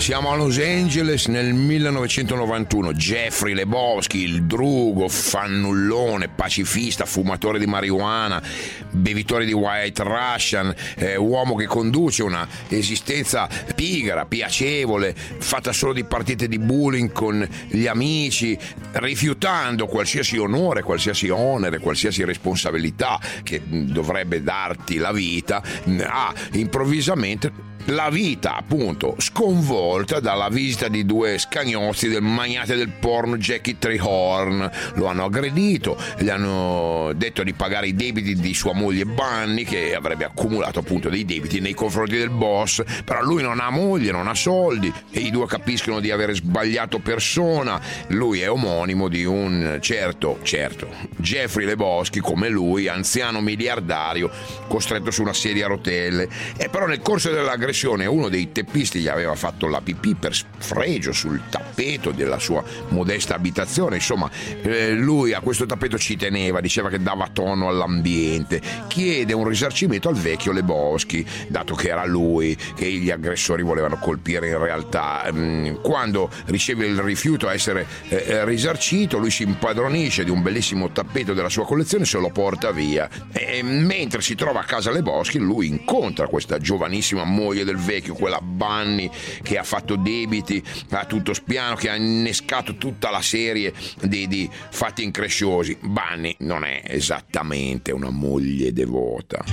Siamo 0.05 0.31
a 0.31 0.37
Los 0.37 0.59
Angeles 0.59 1.29
nel 1.29 1.55
1991. 1.55 2.93
Jeffrey 2.93 3.55
Lebowski, 3.55 4.19
il 4.19 4.45
drugo, 4.45 5.09
fannullone, 5.09 6.29
pacifista, 6.29 7.07
fumatore 7.07 7.59
di 7.59 7.65
marijuana, 7.65 8.43
bevitore 8.91 9.47
di 9.47 9.55
White 9.55 10.03
Russian, 10.03 10.75
eh, 10.97 11.17
uomo 11.17 11.55
che 11.55 11.65
conduce 11.65 12.23
una 12.23 12.47
esistenza 12.69 13.49
pigra, 13.75 14.27
piacevole, 14.27 15.15
fatta 15.15 15.73
solo 15.73 15.95
di 15.95 16.05
partite 16.05 16.49
di 16.49 16.59
bowling 16.59 17.11
con 17.11 17.49
gli 17.69 17.87
amici, 17.87 18.59
rifiutando 18.93 19.87
qualsiasi 19.87 20.37
onore, 20.37 20.83
qualsiasi 20.83 21.31
onere, 21.31 21.79
qualsiasi 21.79 22.25
responsabilità 22.25 23.19
che 23.43 23.63
dovrebbe 23.65 24.43
darti 24.43 24.99
la 24.99 25.13
vita, 25.13 25.63
ha 26.03 26.35
improvvisamente 26.53 27.73
la 27.87 28.09
vita 28.09 28.57
appunto 28.57 29.17
sconvolta 29.19 30.19
dalla 30.21 30.49
visita 30.49 30.88
di 30.88 31.05
due 31.05 31.37
scagnozzi 31.37 32.09
del 32.09 32.23
magnate 32.23 32.76
del 32.76 32.88
porno 32.88 33.37
Jackie 33.37 33.76
Trehorn. 33.79 34.71
Lo 34.95 35.07
hanno 35.07 35.25
aggredito 35.25 36.00
gli 36.19 36.31
hanno 36.31 37.12
detto 37.14 37.43
di 37.43 37.53
pagare 37.53 37.88
i 37.88 37.95
debiti 37.95 38.35
di 38.35 38.55
sua 38.55 38.73
moglie 38.73 39.05
Bunny 39.05 39.64
che 39.64 39.95
avrebbe 39.95 40.25
accumulato 40.25 40.79
appunto 40.79 41.11
dei 41.11 41.26
debiti 41.26 41.61
nei 41.61 41.75
confronti 41.75 42.17
del 42.17 42.31
boss. 42.31 42.83
Però 43.05 43.23
lui 43.23 43.43
non 43.43 43.61
ha 43.61 43.69
moglie 43.69 44.12
non 44.12 44.29
ha 44.29 44.35
soldi 44.35 44.93
e 45.11 45.21
i 45.21 45.31
due 45.31 45.47
capiscono 45.47 46.00
di 46.00 46.11
avere 46.11 46.35
sbagliato 46.35 47.00
persona. 47.00 47.79
Lui 48.09 48.41
è 48.41 48.50
omonimo 48.50 49.09
di 49.09 49.25
un 49.25 49.79
certo 49.81 50.38
certo 50.42 50.88
Jeffrey 51.16 51.66
Leboschi 51.66 52.20
come 52.20 52.49
lui 52.49 52.88
anziano 52.88 53.40
miliardario 53.40 54.31
costretto 54.68 55.11
su 55.11 55.20
una 55.20 55.35
sedia 55.35 55.66
a 55.66 55.68
rotelle. 55.68 56.29
E 56.57 56.70
però 56.70 56.87
nel 56.87 57.01
corso 57.01 57.31
dell'aggressione 57.31 57.73
uno 58.07 58.29
dei 58.29 58.53
teppisti 58.53 59.01
gli 59.01 59.09
aveva 59.09 59.35
fatto 59.35 59.67
la 59.67 59.81
pipì 59.81 60.15
per 60.15 60.35
sfregio 60.35 61.13
sul 61.13 61.43
tappeto 61.49 62.13
della 62.13 62.39
sua 62.39 62.63
modesta 62.89 63.35
abitazione. 63.35 63.97
Insomma, 63.97 64.31
eh, 64.63 64.93
lui 64.93 65.33
a 65.33 65.41
questo 65.41 65.67
tappeto 65.67 65.99
ci 65.99 66.17
teneva, 66.17 66.61
diceva 66.61 66.89
che 66.89 67.03
dava 67.03 67.29
tono 67.33 67.69
all'ambiente. 67.69 68.61
Chiede 68.87 69.33
un 69.33 69.49
risarcimento 69.49 70.09
al 70.09 70.15
vecchio 70.15 70.53
Leboschi, 70.53 71.27
dato 71.49 71.75
che 71.75 71.89
era 71.89 72.05
lui 72.05 72.57
che 72.75 72.91
gli 72.91 73.11
aggressori 73.11 73.63
volevano 73.63 73.97
colpire 73.99 74.49
in 74.49 74.59
realtà. 74.59 75.29
Mm, 75.33 75.77
quando 75.83 76.31
riceve 76.47 76.87
il 76.87 77.01
rifiuto 77.01 77.49
a 77.49 77.53
essere 77.53 77.87
eh, 78.09 78.45
risarcito, 78.45 79.19
lui 79.19 79.31
si 79.31 79.43
impadronisce 79.43 80.25
di 80.25 80.31
un 80.31 80.43
bellissimo 80.43 80.91
tappeto 80.91 81.35
della 81.35 81.49
sua 81.49 81.65
collezione 81.65 82.05
e 82.05 82.07
se 82.07 82.19
lo 82.19 82.31
porta 82.31 82.71
via. 82.71 83.09
E 83.33 83.63
mentre 83.63 84.23
si 84.23 84.35
trova 84.35 84.61
a 84.61 84.65
casa 84.65 84.91
Leboschi, 84.91 85.39
lui 85.39 85.67
incontra 85.67 86.29
questa 86.29 86.59
giovanissima 86.59 87.25
moglie 87.25 87.63
del 87.64 87.77
vecchio, 87.77 88.14
quella 88.14 88.40
Bunny 88.40 89.11
che 89.42 89.59
ha 89.59 89.62
fatto 89.62 89.96
debiti 89.96 90.62
a 90.90 91.05
tutto 91.05 91.35
spiano, 91.35 91.74
che 91.74 91.90
ha 91.90 91.96
innescato 91.96 92.77
tutta 92.77 93.11
la 93.11 93.22
serie 93.22 93.72
di, 94.03 94.27
di 94.29 94.48
fatti 94.70 95.03
incresciosi. 95.03 95.77
Bunny 95.81 96.37
non 96.40 96.64
è 96.64 96.83
esattamente 96.87 97.92
una 97.92 98.11
moglie 98.11 98.72
devota. 98.72 99.44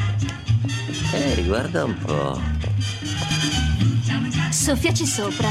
Eh, 1.13 1.43
guarda 1.43 1.83
un 1.83 1.97
po'. 1.97 2.41
Soffiaci 4.49 5.05
sopra. 5.05 5.49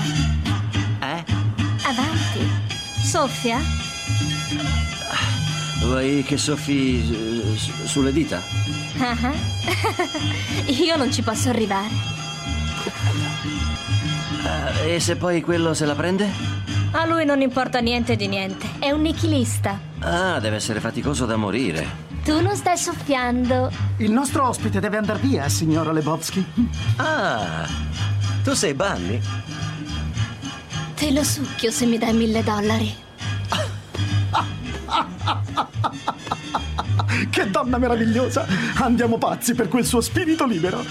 Eh? 1.00 1.24
Avanti. 1.82 2.48
Soffia? 3.02 3.58
Vuoi 5.80 6.22
che 6.22 6.36
soffi 6.36 7.00
eh, 7.10 7.56
su- 7.56 7.86
sulle 7.86 8.12
dita? 8.12 8.42
Ah. 8.98 9.32
Io 10.66 10.96
non 10.96 11.10
ci 11.10 11.22
posso 11.22 11.48
arrivare. 11.48 11.88
Ah, 14.44 14.80
e 14.84 15.00
se 15.00 15.16
poi 15.16 15.40
quello 15.40 15.74
se 15.74 15.86
la 15.86 15.94
prende? 15.94 16.28
A 16.92 17.06
lui 17.06 17.24
non 17.24 17.40
importa 17.40 17.80
niente 17.80 18.16
di 18.16 18.26
niente. 18.26 18.66
È 18.78 18.90
un 18.90 19.02
nichilista. 19.02 19.78
Ah, 20.00 20.40
deve 20.40 20.56
essere 20.56 20.80
faticoso 20.80 21.26
da 21.26 21.36
morire. 21.36 22.08
Tu 22.24 22.40
non 22.40 22.56
stai 22.56 22.76
soffiando. 22.76 23.70
Il 23.98 24.10
nostro 24.10 24.46
ospite 24.48 24.80
deve 24.80 24.96
andare 24.96 25.20
via, 25.20 25.48
signora 25.48 25.92
Lebowski. 25.92 26.44
Ah, 26.96 27.66
tu 28.42 28.54
sei 28.54 28.74
Bunny? 28.74 29.20
Te 30.94 31.12
lo 31.12 31.22
succhio 31.22 31.70
se 31.70 31.86
mi 31.86 31.96
dai 31.96 32.12
mille 32.12 32.42
dollari. 32.42 32.94
Che 37.30 37.50
donna 37.50 37.78
meravigliosa! 37.78 38.46
Andiamo 38.76 39.16
pazzi 39.16 39.54
per 39.54 39.68
quel 39.68 39.84
suo 39.84 40.00
spirito 40.00 40.44
libero. 40.46 40.84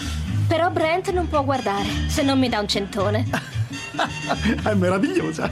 Però 0.49 0.71
Brent 0.71 1.11
non 1.11 1.29
può 1.29 1.43
guardare 1.43 1.87
se 2.07 2.23
non 2.23 2.39
mi 2.39 2.49
dà 2.49 2.59
un 2.59 2.67
centone. 2.67 3.23
È 4.65 4.73
meravigliosa. 4.73 5.49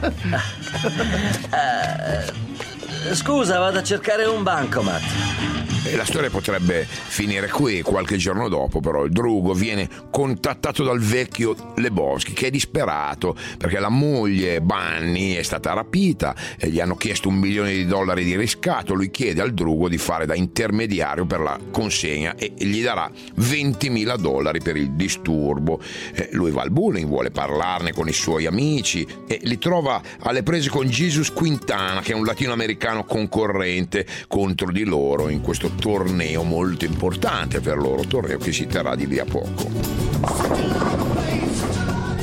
Scusa, 3.14 3.60
vado 3.60 3.78
a 3.78 3.84
cercare 3.84 4.26
un 4.26 4.42
bancomat. 4.42 5.67
E 5.90 5.96
la 5.96 6.06
storia 6.06 6.30
potrebbe 6.30 6.86
finire 6.88 7.50
qui. 7.50 7.82
Qualche 7.82 8.18
giorno 8.18 8.50
dopo, 8.50 8.80
però, 8.80 9.06
il 9.06 9.12
drugo 9.12 9.54
viene 9.54 9.88
contattato 10.12 10.84
dal 10.84 11.00
vecchio 11.00 11.56
Lebowski, 11.76 12.34
che 12.34 12.48
è 12.48 12.50
disperato 12.50 13.36
perché 13.58 13.80
la 13.80 13.90
moglie 13.90 14.62
Bunny 14.62 15.34
è 15.34 15.44
stata 15.44 15.74
rapita 15.74 16.36
e 16.58 16.70
gli 16.70 16.80
hanno 16.80 16.96
chiesto 16.96 17.30
un 17.30 17.36
milione 17.36 17.74
di 17.74 17.86
dollari 17.86 18.24
di 18.24 18.36
riscatto. 18.36 18.94
Lui 18.94 19.10
chiede 19.12 19.42
al 19.42 19.54
drugo 19.54 19.88
di 19.90 19.98
fare 19.98 20.26
da 20.26 20.36
intermediario 20.36 21.26
per 21.26 21.40
la 21.40 21.60
consegna 21.72 22.36
e 22.36 22.54
gli 22.58 22.82
darà 22.82 23.10
20.000 23.40 24.18
dollari 24.18 24.60
per 24.60 24.76
il 24.76 24.92
disturbo. 24.92 25.82
Eh, 26.14 26.30
lui 26.34 26.52
va 26.52 26.62
al 26.62 26.72
bowling, 26.72 27.08
vuole 27.08 27.32
parlarne 27.32 27.94
con 27.94 28.08
i 28.08 28.14
suoi 28.14 28.46
amici 28.46 29.08
e 29.28 29.40
li 29.44 29.58
trova 29.58 30.02
alle 30.20 30.44
prese 30.44 30.70
con 30.70 30.88
Jesus 30.88 31.32
Quintana, 31.32 32.02
che 32.02 32.12
è 32.12 32.16
un 32.16 32.26
latinoamericano 32.26 33.04
concorrente 33.04 34.06
contro 34.28 34.72
di 34.72 34.84
loro 34.84 35.30
in 35.30 35.42
questo 35.42 35.70
torneo 35.80 36.44
molto 36.44 36.86
importante 36.86 37.60
per 37.60 37.78
loro, 37.78 38.04
torneo 38.04 38.38
che 38.38 38.52
si 38.52 38.68
terrà 38.68 38.96
di 38.96 39.08
lì 39.08 39.20
a 39.20 39.26
poco. 39.26 39.70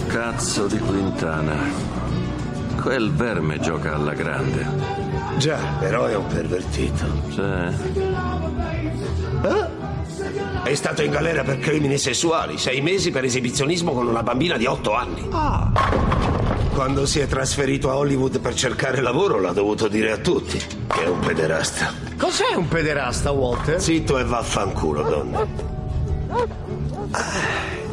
Cazzo 0.08 0.66
di 0.66 0.78
Quintana. 0.78 1.92
Quel 2.80 3.12
verme 3.12 3.58
gioca 3.60 3.94
alla 3.94 4.12
grande. 4.12 4.66
Già, 5.38 5.58
però 5.78 6.06
è 6.06 6.14
un 6.14 6.26
pervertito. 6.26 7.04
Sì. 7.30 7.40
Eh? 7.40 7.72
È 10.62 10.74
stato 10.74 11.02
in 11.02 11.10
galera 11.10 11.42
per 11.42 11.58
crimini 11.58 11.98
sessuali, 11.98 12.58
sei 12.58 12.80
mesi 12.80 13.10
per 13.10 13.24
esibizionismo 13.24 13.92
con 13.92 14.06
una 14.06 14.22
bambina 14.22 14.56
di 14.56 14.66
otto 14.66 14.94
anni. 14.94 15.26
Ah. 15.30 15.70
Quando 16.72 17.06
si 17.06 17.20
è 17.20 17.26
trasferito 17.26 17.90
a 17.90 17.96
Hollywood 17.96 18.40
per 18.40 18.54
cercare 18.54 19.00
lavoro 19.00 19.40
l'ha 19.40 19.52
dovuto 19.52 19.86
dire 19.88 20.10
a 20.10 20.16
tutti 20.18 20.58
che 20.58 21.04
è 21.04 21.08
un 21.08 21.20
pederasta. 21.20 21.92
Cos'è 22.18 22.54
un 22.56 22.66
pederasta, 22.68 23.30
Walter? 23.30 23.80
Zitto 23.80 24.18
e 24.18 24.24
vaffanculo, 24.24 25.02
donna. 25.02 25.46
Ah, 27.10 27.22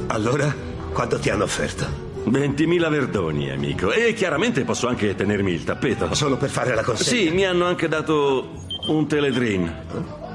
Allora, 0.07 0.53
quanto 0.93 1.19
ti 1.19 1.29
hanno 1.29 1.43
offerto? 1.43 2.09
20.000 2.27 2.89
verdoni, 2.89 3.51
amico. 3.51 3.91
E 3.91 4.13
chiaramente 4.13 4.63
posso 4.63 4.87
anche 4.87 5.13
tenermi 5.15 5.51
il 5.51 5.63
tappeto. 5.63 6.13
Solo 6.15 6.37
per 6.37 6.49
fare 6.49 6.73
la 6.73 6.83
consegna? 6.83 7.29
Sì, 7.29 7.29
mi 7.35 7.45
hanno 7.45 7.65
anche 7.65 7.87
dato 7.87 8.49
un 8.87 9.07
teledrin. 9.07 9.73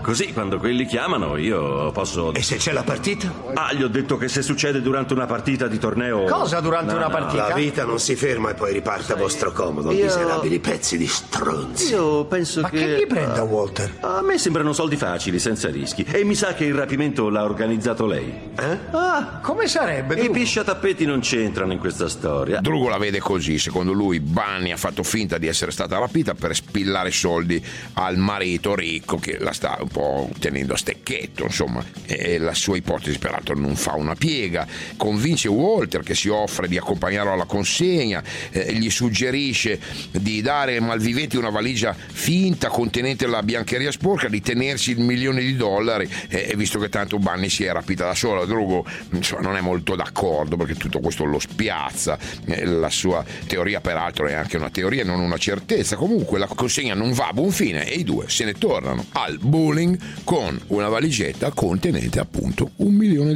Così 0.03 0.33
quando 0.33 0.59
quelli 0.59 0.87
chiamano 0.87 1.37
io 1.37 1.91
posso... 1.91 2.33
E 2.33 2.43
se 2.43 2.57
c'è 2.57 2.73
la 2.73 2.85
partita? 2.85 3.33
Ah, 3.59 3.73
gli 3.73 3.83
ho 3.83 3.89
detto 3.89 4.19
che 4.19 4.29
se 4.29 4.43
succede 4.43 4.83
durante 4.83 5.15
una 5.15 5.25
partita 5.25 5.67
di 5.67 5.79
torneo... 5.79 6.25
Cosa 6.25 6.61
durante 6.61 6.93
No, 6.93 6.99
una 6.99 7.07
no, 7.07 7.13
partita? 7.13 7.49
La 7.49 7.55
vita 7.55 7.85
non 7.85 7.99
si 7.99 8.15
ferma 8.15 8.51
e 8.51 8.55
poi 8.55 8.71
riparte 8.75 9.15
a 9.15 9.17
vostro 9.17 9.51
comodo, 9.51 9.91
Io- 9.93 10.05
miserabili 10.05 10.59
pezzi 10.59 10.99
di 10.99 11.07
stronzi. 11.07 11.93
Io 11.93 12.27
penso 12.27 12.61
Ma 12.61 12.69
che... 12.69 12.77
che 12.77 12.97
gli 12.99 13.07
prenda, 13.07 13.43
Walter? 13.45 13.95
A 14.01 14.21
me 14.21 14.37
sembrano 14.37 14.75
soldi 14.75 14.97
facili, 14.97 15.39
senza 15.39 15.71
rischi. 15.71 16.05
E 16.05 16.23
mi 16.23 16.35
sa 16.35 16.53
che 16.53 16.67
il 16.67 16.75
rapimento 16.75 17.31
l'ha 17.31 17.45
organizzato 17.45 18.05
lei. 18.05 18.31
Eh? 18.59 18.79
Ah, 18.91 19.41
come 19.43 19.67
sarebbe? 19.69 20.21
I 20.21 20.29
pisciatappeti 20.29 21.07
non 21.07 21.21
c'entrano 21.21 21.73
in 21.73 21.79
questa 21.79 22.11
storia. 22.11 22.61
Drugo 22.61 22.91
la 22.91 22.99
vede 22.99 23.21
così, 23.21 23.59
secondo 23.59 23.93
lui 23.93 24.21
Bunny 24.21 24.71
ha 24.71 24.77
fatto 24.77 25.03
finta 25.03 25.39
di 25.39 25.47
essere 25.47 25.71
stata 25.71 25.99
rapita 25.99 26.35
per 26.35 26.55
spillare 26.55 27.11
soldi 27.11 27.65
al 27.95 28.19
marito 28.19 28.75
ricco 28.75 29.17
che 29.17 29.39
la 29.41 29.53
sta 29.53 29.79
un 29.81 29.89
po' 29.89 30.29
tenendo 30.39 30.75
a 30.75 30.77
stecchetto, 30.77 31.45
insomma, 31.45 31.83
e 32.05 32.37
la 32.37 32.53
sua 32.53 32.77
ipotesi 32.77 33.19
peraltro 33.19 33.46
non 33.55 33.77
fa 33.77 33.95
una 33.95 34.15
piega, 34.15 34.67
convince 34.97 35.49
Walter 35.49 36.03
che 36.03 36.15
si 36.15 36.29
offre 36.29 36.69
di 36.69 36.77
accompagnarlo 36.77 37.33
alla 37.33 37.45
consegna, 37.45 38.23
eh, 38.51 38.73
gli 38.73 38.91
suggerisce 38.91 39.79
di 40.11 40.41
dare 40.41 40.75
ai 40.75 40.81
malviventi 40.81 41.37
una 41.37 41.51
valigia 41.51 41.95
finta 41.95 42.69
contenente 42.69 43.27
la 43.27 43.43
biancheria 43.43 43.91
sporca, 43.91 44.29
di 44.29 44.41
tenersi 44.41 44.91
il 44.91 45.01
milione 45.01 45.41
di 45.41 45.57
dollari 45.57 46.09
eh, 46.29 46.49
e 46.51 46.57
visto 46.57 46.79
che 46.79 46.89
tanto 46.89 47.19
Bunny 47.19 47.49
si 47.49 47.65
è 47.65 47.73
rapita 47.73 48.07
da 48.07 48.15
sola, 48.15 48.45
Drugo 48.45 48.85
insomma, 49.11 49.43
non 49.43 49.57
è 49.57 49.61
molto 49.61 49.95
d'accordo 49.95 50.57
perché 50.57 50.75
tutto 50.75 51.01
questo 51.01 51.25
lo 51.25 51.39
spiazza, 51.39 52.19
eh, 52.47 52.65
la 52.65 52.91
sua 52.91 53.25
teoria 53.47 53.81
peraltro 53.81 54.27
è 54.27 54.35
anche 54.35 54.57
una 54.57 54.71
teoria 54.71 55.05
non 55.05 55.21
una 55.21 55.39
certezza, 55.39 55.97
comunque 55.97 56.39
la 56.39 56.47
consegna 56.47 56.95
non 56.95 57.13
va 57.13 57.29
a 57.29 57.33
buon 57.33 57.51
fine 57.51 57.89
e 57.89 57.95
i 57.97 58.05
due 58.05 58.29
se 58.29 58.45
ne 58.45 58.55
tornano 58.55 59.05
al 59.13 59.39
bowling 59.39 59.99
con 60.25 60.59
una 60.69 60.89
valigetta 60.89 61.51
contenente 61.53 62.19
appunto 62.19 62.71
un 62.77 62.95
milione 62.95 63.33
di 63.33 63.36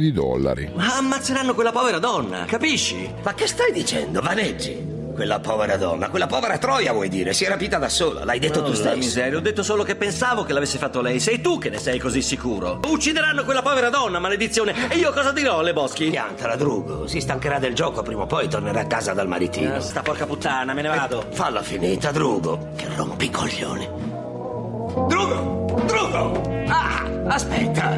Ma 0.73 0.97
ammazzeranno 0.97 1.53
quella 1.53 1.71
povera 1.71 1.99
donna, 1.99 2.45
capisci? 2.45 3.11
Ma 3.23 3.33
che 3.33 3.47
stai 3.47 3.71
dicendo? 3.71 4.21
Vaneggi? 4.21 4.89
Quella 5.13 5.39
povera 5.41 5.75
donna, 5.75 6.09
quella 6.09 6.25
povera 6.25 6.57
Troia 6.57 6.93
vuoi 6.93 7.09
dire, 7.09 7.33
si 7.33 7.43
è 7.43 7.49
rapita 7.49 7.77
da 7.77 7.89
sola, 7.89 8.23
l'hai 8.23 8.39
detto 8.39 8.61
tu 8.63 8.67
Oh, 8.67 8.69
la 8.69 8.75
stesso. 8.75 8.95
miseria, 8.97 9.37
ho 9.37 9.41
detto 9.41 9.61
solo 9.61 9.83
che 9.83 9.95
pensavo 9.95 10.43
che 10.43 10.53
l'avesse 10.53 10.77
fatto 10.77 11.01
lei. 11.01 11.19
Sei 11.19 11.41
tu 11.41 11.57
che 11.59 11.69
ne 11.69 11.77
sei 11.79 11.99
così 11.99 12.21
sicuro. 12.21 12.79
Uccideranno 12.87 13.43
quella 13.43 13.61
povera 13.61 13.89
donna, 13.89 14.19
maledizione. 14.19 14.89
E 14.89 14.95
io 14.97 15.11
cosa 15.11 15.31
dirò 15.31 15.59
alle 15.59 15.73
boschi? 15.73 16.09
Piantala, 16.09 16.55
Drugo, 16.55 17.07
si 17.07 17.19
stancherà 17.19 17.59
del 17.59 17.75
gioco, 17.75 18.01
prima 18.01 18.21
o 18.23 18.25
poi 18.25 18.47
tornerà 18.47 18.79
a 18.79 18.85
casa 18.87 19.13
dal 19.13 19.27
maritino. 19.27 19.75
Eh, 19.75 19.81
sta 19.81 20.01
porca 20.01 20.25
puttana, 20.25 20.73
me 20.73 20.81
ne 20.81 20.87
vado. 20.87 21.25
Falla 21.31 21.61
finita, 21.61 22.11
Drugo, 22.11 22.69
che 22.77 22.87
rompi 22.95 23.25
i 23.25 23.29
coglioni. 23.29 23.89
Drugo! 25.07 25.83
Drugo! 25.85 26.41
Ah, 26.67 27.05
aspetta! 27.33 27.89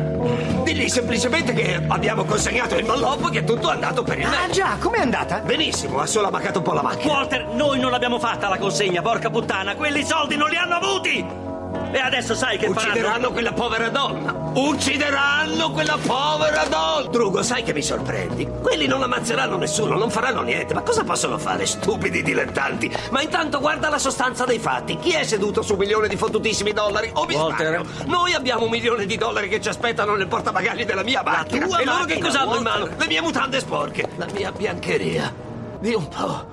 Digli 0.63 0.87
semplicemente 0.87 1.53
che 1.53 1.81
abbiamo 1.87 2.23
consegnato 2.23 2.75
il 2.75 2.85
malloppo 2.85 3.27
e 3.29 3.31
che 3.31 3.43
tutto 3.43 3.69
è 3.69 3.73
andato 3.73 4.03
per 4.03 4.17
il 4.19 4.25
Ah, 4.25 4.29
meglio. 4.29 4.53
già, 4.53 4.77
com'è 4.79 4.99
andata? 4.99 5.39
Benissimo, 5.39 5.99
ha 5.99 6.05
solo 6.05 6.27
ammacato 6.27 6.59
un 6.59 6.63
po' 6.65 6.73
la 6.73 6.81
macchina. 6.81 7.13
Walter, 7.13 7.47
noi 7.47 7.79
non 7.79 7.91
l'abbiamo 7.91 8.19
fatta 8.19 8.47
la 8.47 8.57
consegna, 8.57 9.01
porca 9.01 9.29
puttana. 9.29 9.75
Quelli 9.75 10.03
soldi 10.03 10.35
non 10.37 10.49
li 10.49 10.55
hanno 10.55 10.75
avuti. 10.75 11.51
E 11.93 11.99
adesso 11.99 12.33
sai 12.33 12.57
che 12.57 12.65
Uccideranno 12.65 13.03
faranno? 13.03 13.31
quella 13.31 13.53
povera 13.53 13.89
donna! 13.89 14.33
Uccideranno 14.55 15.69
quella 15.71 15.97
povera 16.01 16.65
donna! 16.65 17.07
Drugo, 17.09 17.43
sai 17.43 17.61
che 17.61 17.71
mi 17.71 17.83
sorprendi? 17.83 18.47
Quelli 18.63 18.87
non 18.87 19.03
ammazzeranno 19.03 19.57
nessuno, 19.57 19.95
non 19.95 20.09
faranno 20.09 20.41
niente. 20.41 20.73
Ma 20.73 20.81
cosa 20.81 21.03
possono 21.03 21.37
fare, 21.37 21.67
stupidi 21.67 22.23
dilettanti? 22.23 22.91
Ma 23.11 23.21
intanto 23.21 23.59
guarda 23.59 23.89
la 23.89 23.99
sostanza 23.99 24.43
dei 24.43 24.57
fatti. 24.57 24.97
Chi 24.97 25.11
è 25.11 25.23
seduto 25.23 25.61
su 25.61 25.73
un 25.73 25.79
milione 25.79 26.07
di 26.07 26.15
fottutissimi 26.17 26.73
dollari? 26.73 27.11
O 27.13 27.25
mi 27.25 27.35
Walter. 27.35 27.83
sbaglio? 27.85 28.05
Noi 28.11 28.33
abbiamo 28.33 28.63
un 28.63 28.71
milione 28.71 29.05
di 29.05 29.15
dollari 29.15 29.47
che 29.47 29.61
ci 29.61 29.69
aspettano 29.69 30.15
nel 30.15 30.27
portabagagli 30.27 30.85
della 30.85 31.03
mia 31.03 31.21
macchina. 31.23 31.65
e 31.79 31.85
loro 31.85 32.05
che 32.05 32.17
cosa 32.17 32.41
hanno 32.41 32.55
in 32.55 32.63
mano? 32.63 32.89
Le 32.97 33.05
mie 33.05 33.21
mutande 33.21 33.59
sporche. 33.59 34.09
La 34.15 34.25
mia 34.33 34.51
biancheria. 34.51 35.31
Di 35.79 35.93
un 35.93 36.07
po'. 36.07 36.45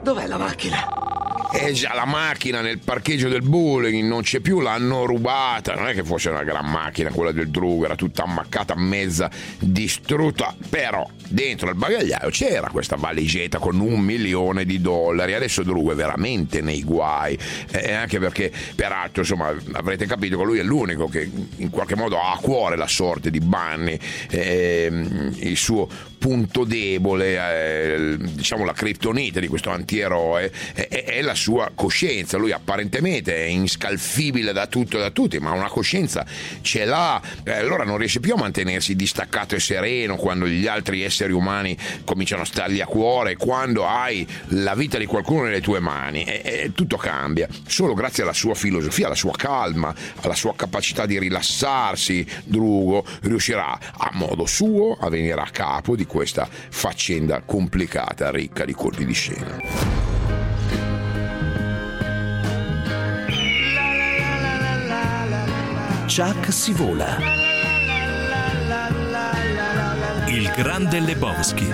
Dov'è 0.00 0.26
la 0.26 0.38
macchina? 0.38 1.09
E 1.52 1.72
già 1.72 1.94
la 1.94 2.04
macchina 2.04 2.60
nel 2.60 2.78
parcheggio 2.78 3.28
del 3.28 3.42
bowling 3.42 4.06
non 4.06 4.22
c'è 4.22 4.40
più, 4.40 4.60
l'hanno 4.60 5.04
rubata. 5.04 5.74
Non 5.74 5.88
è 5.88 5.94
che 5.94 6.04
fosse 6.04 6.30
una 6.30 6.44
gran 6.44 6.70
macchina 6.70 7.10
quella 7.10 7.32
del 7.32 7.50
Drugo, 7.50 7.84
era 7.84 7.96
tutta 7.96 8.22
ammaccata, 8.22 8.74
mezza 8.76 9.30
distrutta. 9.58 10.54
Però 10.68 11.08
dentro 11.30 11.68
al 11.68 11.76
bagagliaio 11.76 12.28
c'era 12.30 12.68
questa 12.68 12.96
valigetta 12.96 13.58
con 13.58 13.78
un 13.80 14.00
milione 14.00 14.64
di 14.64 14.80
dollari. 14.80 15.34
Adesso 15.34 15.62
Drugo 15.62 15.92
è 15.92 15.94
veramente 15.94 16.60
nei 16.60 16.82
guai. 16.82 17.38
E 17.70 17.92
anche 17.92 18.18
perché, 18.18 18.52
peraltro, 18.74 19.22
insomma, 19.22 19.54
avrete 19.72 20.06
capito 20.06 20.36
che 20.38 20.44
lui 20.44 20.58
è 20.58 20.62
l'unico 20.62 21.08
che 21.08 21.28
in 21.56 21.70
qualche 21.70 21.96
modo 21.96 22.20
ha 22.20 22.32
a 22.32 22.38
cuore 22.38 22.76
la 22.76 22.88
sorte 22.88 23.30
di 23.30 23.40
Bunny, 23.40 23.98
ehm, 24.30 25.34
il 25.38 25.56
suo 25.56 25.88
punto 26.18 26.64
debole, 26.64 27.34
eh, 27.34 28.16
diciamo 28.18 28.66
la 28.66 28.74
criptonite 28.74 29.40
di 29.40 29.48
questo 29.48 29.70
antieroe, 29.70 30.52
è 30.74 31.22
la 31.22 31.34
sua 31.34 31.70
coscienza. 31.74 32.36
Lui 32.36 32.52
apparentemente 32.52 33.34
è 33.34 33.48
inscalfibile 33.48 34.52
da 34.52 34.66
tutto 34.66 34.98
e 34.98 35.00
da 35.00 35.10
tutti, 35.10 35.38
ma 35.38 35.52
una 35.52 35.68
coscienza 35.68 36.26
ce 36.60 36.84
l'ha. 36.84 37.20
Eh, 37.42 37.52
allora 37.52 37.84
non 37.84 37.96
riesce 37.96 38.20
più 38.20 38.34
a 38.34 38.36
mantenersi 38.36 38.94
distaccato 38.94 39.54
e 39.54 39.60
sereno 39.60 40.16
quando 40.16 40.46
gli 40.46 40.66
altri 40.66 41.02
esseri 41.02 41.19
umani 41.28 41.76
cominciano 42.04 42.42
a 42.42 42.44
stargli 42.44 42.80
a 42.80 42.86
cuore, 42.86 43.36
quando 43.36 43.86
hai 43.86 44.26
la 44.48 44.74
vita 44.74 44.98
di 44.98 45.06
qualcuno 45.06 45.42
nelle 45.42 45.60
tue 45.60 45.80
mani. 45.80 46.24
E, 46.24 46.40
e 46.44 46.72
tutto 46.74 46.96
cambia. 46.96 47.48
Solo 47.66 47.94
grazie 47.94 48.22
alla 48.22 48.32
sua 48.32 48.54
filosofia, 48.54 49.06
alla 49.06 49.14
sua 49.14 49.32
calma, 49.36 49.94
alla 50.20 50.34
sua 50.34 50.54
capacità 50.54 51.06
di 51.06 51.18
rilassarsi, 51.18 52.26
Drugo 52.44 53.04
riuscirà 53.22 53.78
a 53.96 54.10
modo 54.14 54.46
suo 54.46 54.96
a 54.98 55.08
venire 55.08 55.40
a 55.40 55.48
capo 55.50 55.96
di 55.96 56.06
questa 56.06 56.48
faccenda 56.50 57.42
complicata, 57.44 58.30
ricca 58.30 58.64
di 58.64 58.72
colpi 58.72 59.04
di 59.04 59.12
scena. 59.12 59.58
Chuck 66.06 66.52
si 66.52 66.72
vola. 66.72 67.39
Il 70.32 70.48
grande 70.56 70.94
Lebowski. 70.94 71.66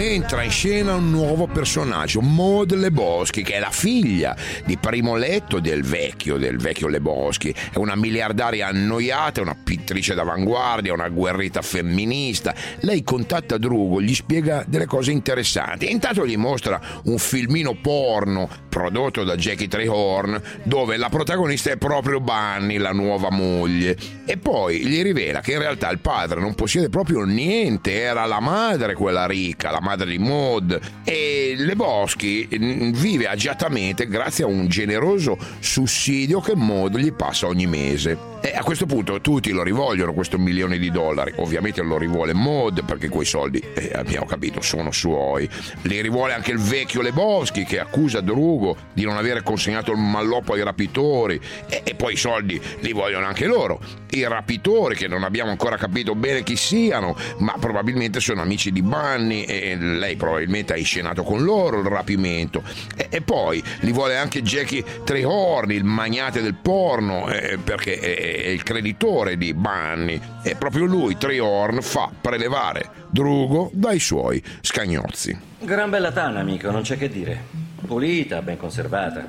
Entra 0.00 0.42
in 0.42 0.50
scena 0.50 0.94
un 0.94 1.10
nuovo 1.10 1.46
personaggio, 1.46 2.22
Maud 2.22 2.72
Leboschi, 2.72 3.42
che 3.42 3.56
è 3.56 3.58
la 3.58 3.70
figlia 3.70 4.34
di 4.64 4.78
primo 4.78 5.14
letto 5.14 5.60
del 5.60 5.82
vecchio, 5.82 6.38
del 6.38 6.56
vecchio 6.56 6.88
Leboschi. 6.88 7.54
È 7.70 7.76
una 7.76 7.94
miliardaria 7.96 8.68
annoiata, 8.68 9.42
una 9.42 9.54
pittrice 9.62 10.14
d'avanguardia, 10.14 10.94
una 10.94 11.10
guerrita 11.10 11.60
femminista. 11.60 12.54
Lei 12.80 13.04
contatta 13.04 13.58
Drugo, 13.58 14.00
gli 14.00 14.14
spiega 14.14 14.64
delle 14.66 14.86
cose 14.86 15.10
interessanti 15.10 15.90
intanto 15.90 16.26
gli 16.26 16.38
mostra 16.38 16.80
un 17.04 17.18
filmino 17.18 17.74
porno 17.74 18.48
prodotto 18.70 19.22
da 19.22 19.36
Jackie 19.36 19.68
Trehorn, 19.68 20.40
dove 20.62 20.96
la 20.96 21.10
protagonista 21.10 21.72
è 21.72 21.76
proprio 21.76 22.20
Bunny, 22.20 22.78
la 22.78 22.92
nuova 22.92 23.30
moglie. 23.30 23.94
E 24.24 24.38
poi 24.38 24.86
gli 24.86 25.02
rivela 25.02 25.40
che 25.40 25.52
in 25.52 25.58
realtà 25.58 25.90
il 25.90 25.98
padre 25.98 26.40
non 26.40 26.54
possiede 26.54 26.88
proprio 26.88 27.24
niente, 27.24 28.00
era 28.00 28.24
la 28.24 28.40
madre 28.40 28.94
quella 28.94 29.26
ricca, 29.26 29.70
la 29.70 29.80
madre 29.80 29.88
di 29.96 30.18
Maud. 30.18 30.78
E 31.04 31.54
Lebowski 31.56 32.48
mm, 32.52 32.92
vive 32.92 33.26
agiatamente 33.26 34.06
grazie 34.06 34.44
a 34.44 34.46
un 34.46 34.68
generoso 34.68 35.38
sussidio 35.58 36.40
che 36.40 36.56
Maud 36.56 36.96
gli 36.96 37.12
passa 37.12 37.46
ogni 37.46 37.66
mese. 37.66 38.30
E 38.42 38.54
a 38.56 38.62
questo 38.62 38.86
punto 38.86 39.20
tutti 39.20 39.50
lo 39.50 39.62
rivogliono 39.62 40.14
questo 40.14 40.38
milione 40.38 40.78
di 40.78 40.90
dollari. 40.90 41.34
Ovviamente 41.36 41.82
lo 41.82 41.98
rivuole 41.98 42.32
Maud 42.32 42.84
perché 42.84 43.10
quei 43.10 43.26
soldi, 43.26 43.62
eh, 43.74 43.90
abbiamo 43.94 44.24
capito, 44.24 44.62
sono 44.62 44.90
suoi. 44.92 45.48
Li 45.82 46.00
rivuole 46.00 46.32
anche 46.32 46.50
il 46.50 46.58
vecchio 46.58 47.02
Lebowski 47.02 47.64
che 47.64 47.78
accusa 47.78 48.22
Drugo 48.22 48.76
di 48.94 49.04
non 49.04 49.18
avere 49.18 49.42
consegnato 49.42 49.92
il 49.92 49.98
malloppo 49.98 50.54
ai 50.54 50.62
rapitori. 50.62 51.38
E, 51.68 51.82
e 51.84 51.94
poi 51.94 52.14
i 52.14 52.16
soldi 52.16 52.58
li 52.80 52.92
vogliono 52.92 53.26
anche 53.26 53.46
loro. 53.46 53.78
I 54.12 54.26
rapitori 54.26 54.96
che 54.96 55.06
non 55.06 55.22
abbiamo 55.22 55.50
ancora 55.50 55.76
capito 55.76 56.14
bene 56.14 56.42
chi 56.42 56.56
siano, 56.56 57.14
ma 57.38 57.54
probabilmente 57.60 58.20
sono 58.20 58.40
amici 58.40 58.72
di 58.72 58.80
Bunny 58.82 59.42
e 59.42 59.76
lei 59.80 60.16
probabilmente 60.16 60.72
ha 60.72 60.76
inscenato 60.76 61.22
con 61.22 61.42
loro 61.42 61.80
il 61.80 61.86
rapimento. 61.86 62.62
E, 62.96 63.06
e 63.10 63.20
poi 63.22 63.62
li 63.80 63.92
vuole 63.92 64.16
anche 64.16 64.42
Jackie 64.42 64.84
Trehorn, 65.04 65.72
il 65.72 65.84
magnate 65.84 66.42
del 66.42 66.54
porno, 66.54 67.28
eh, 67.30 67.58
perché 67.62 67.98
è, 67.98 68.42
è 68.44 68.48
il 68.48 68.62
creditore 68.62 69.36
di 69.36 69.52
Bunny. 69.54 70.20
E 70.42 70.54
proprio 70.56 70.84
lui, 70.84 71.16
Trehorn, 71.16 71.80
fa 71.82 72.10
prelevare 72.20 72.90
Drugo 73.08 73.70
dai 73.72 73.98
suoi 73.98 74.42
scagnozzi. 74.60 75.38
Gran 75.58 75.90
bella 75.90 76.12
tana, 76.12 76.40
amico, 76.40 76.70
non 76.70 76.82
c'è 76.82 76.96
che 76.96 77.08
dire. 77.08 77.38
Pulita, 77.86 78.40
ben 78.42 78.56
conservata. 78.56 79.26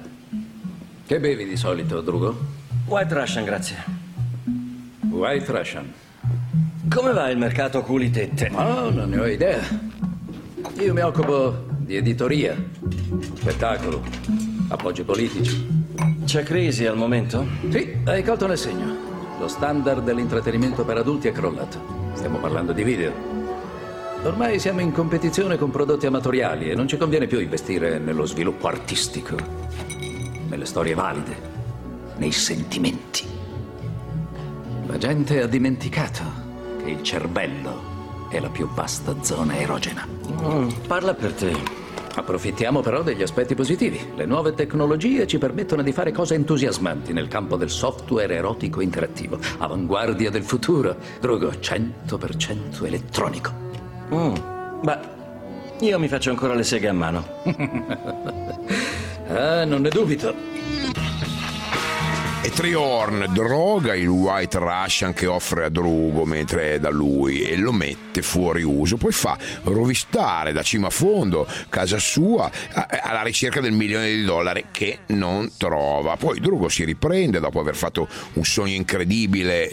Che 1.06 1.20
bevi 1.20 1.46
di 1.46 1.58
solito, 1.58 2.02
Drugo? 2.02 2.40
White 2.86 3.14
Russian, 3.14 3.44
grazie. 3.44 3.84
White 5.10 5.52
Russian. 5.52 5.94
Come 6.90 7.14
va 7.14 7.30
il 7.30 7.38
mercato 7.38 7.82
culitette? 7.82 8.50
Oh, 8.54 8.90
non 8.90 9.10
ne 9.10 9.20
ho 9.20 9.26
idea. 9.26 9.60
Io 10.80 10.94
mi 10.94 11.02
occupo 11.02 11.66
di 11.80 11.96
editoria, 11.96 12.56
spettacolo, 13.36 14.02
appoggi 14.70 15.04
politici. 15.04 15.68
C'è 16.26 16.44
crisi 16.44 16.86
al 16.86 16.98
momento? 16.98 17.46
Sì, 17.70 17.98
hai 18.06 18.24
colto 18.24 18.48
nel 18.48 18.58
segno. 18.58 18.96
Lo 19.40 19.48
standard 19.48 20.04
dell'intrattenimento 20.04 20.86
per 20.86 20.98
adulti 20.98 21.28
è 21.28 21.32
crollato. 21.32 21.80
Stiamo 22.14 22.40
parlando 22.40 22.72
di 22.72 22.84
video. 22.84 23.12
Ormai 24.24 24.60
siamo 24.60 24.80
in 24.82 24.92
competizione 24.92 25.58
con 25.58 25.72
prodotti 25.72 26.06
amatoriali 26.06 26.70
e 26.70 26.76
non 26.76 26.88
ci 26.88 26.98
conviene 26.98 27.28
più 27.28 27.40
investire 27.40 28.00
nello 28.00 28.26
sviluppo 28.26 28.68
artistico, 28.68 29.36
nelle 30.48 30.66
storie 30.66 30.94
valide, 30.94 31.36
nei 32.18 32.32
sentimenti. 32.32 33.26
La 34.88 34.98
gente 34.98 35.42
ha 35.42 35.48
dimenticato 35.48 36.24
che 36.84 36.90
il 36.90 37.04
cervello 37.04 37.91
è 38.32 38.40
la 38.40 38.50
più 38.50 38.68
vasta 38.74 39.16
zona 39.22 39.58
erogena. 39.58 40.08
Mm, 40.08 40.70
parla 40.88 41.14
per 41.14 41.34
te. 41.34 41.54
Approfittiamo 42.14 42.82
però 42.82 43.04
degli 43.04 43.22
aspetti 43.22 43.56
positivi. 43.56 44.00
Le 44.16 44.26
nuove 44.26 44.54
tecnologie 44.54 45.28
ci 45.28 45.38
permettono 45.38 45.82
di 45.82 45.92
fare 45.92 46.12
cose 46.12 46.36
entusiasmanti 46.36 47.14
nel 47.14 47.28
campo 47.28 47.56
del 47.56 47.70
software 47.70 48.36
erotico 48.36 48.82
interattivo. 48.82 49.40
Avanguardia 49.60 50.30
del 50.30 50.44
futuro. 50.44 50.96
Drogo 51.20 51.50
100% 51.50 52.86
elettronico. 52.86 53.52
Mm, 54.14 54.34
beh, 54.82 55.00
io 55.80 56.00
mi 56.00 56.08
faccio 56.08 56.30
ancora 56.32 56.54
le 56.54 56.64
seghe 56.64 56.88
a 56.88 56.94
mano. 56.94 57.26
ah, 59.28 59.66
non 59.66 59.82
ne 59.82 59.90
dubito. 59.90 61.11
Triorn 62.54 63.28
droga 63.34 63.96
il 63.96 64.08
White 64.08 64.60
Russian 64.60 65.14
che 65.14 65.26
offre 65.26 65.66
a 65.66 65.70
Drugo 65.70 66.26
mentre 66.26 66.74
è 66.74 66.80
da 66.80 66.90
lui 66.90 67.42
e 67.42 67.56
lo 67.58 67.72
mette 67.72 68.22
fuori 68.22 68.62
uso. 68.62 68.98
Poi 68.98 69.12
fa 69.12 69.38
rovistare 69.64 70.52
da 70.52 70.62
cima 70.62 70.88
a 70.88 70.90
fondo 70.90 71.48
casa 71.70 71.98
sua 71.98 72.52
alla 72.74 73.24
ricerca 73.24 73.62
del 73.62 73.72
milione 73.72 74.12
di 74.12 74.24
dollari 74.24 74.66
che 74.72 75.00
non 75.08 75.52
trova. 75.58 76.18
Poi 76.18 76.40
Drugo 76.40 76.70
si 76.70 76.84
riprende 76.84 77.40
dopo 77.40 77.60
aver 77.60 77.76
fatto 77.76 78.08
un 78.34 78.44
sogno 78.44 78.74
incredibile 78.74 79.70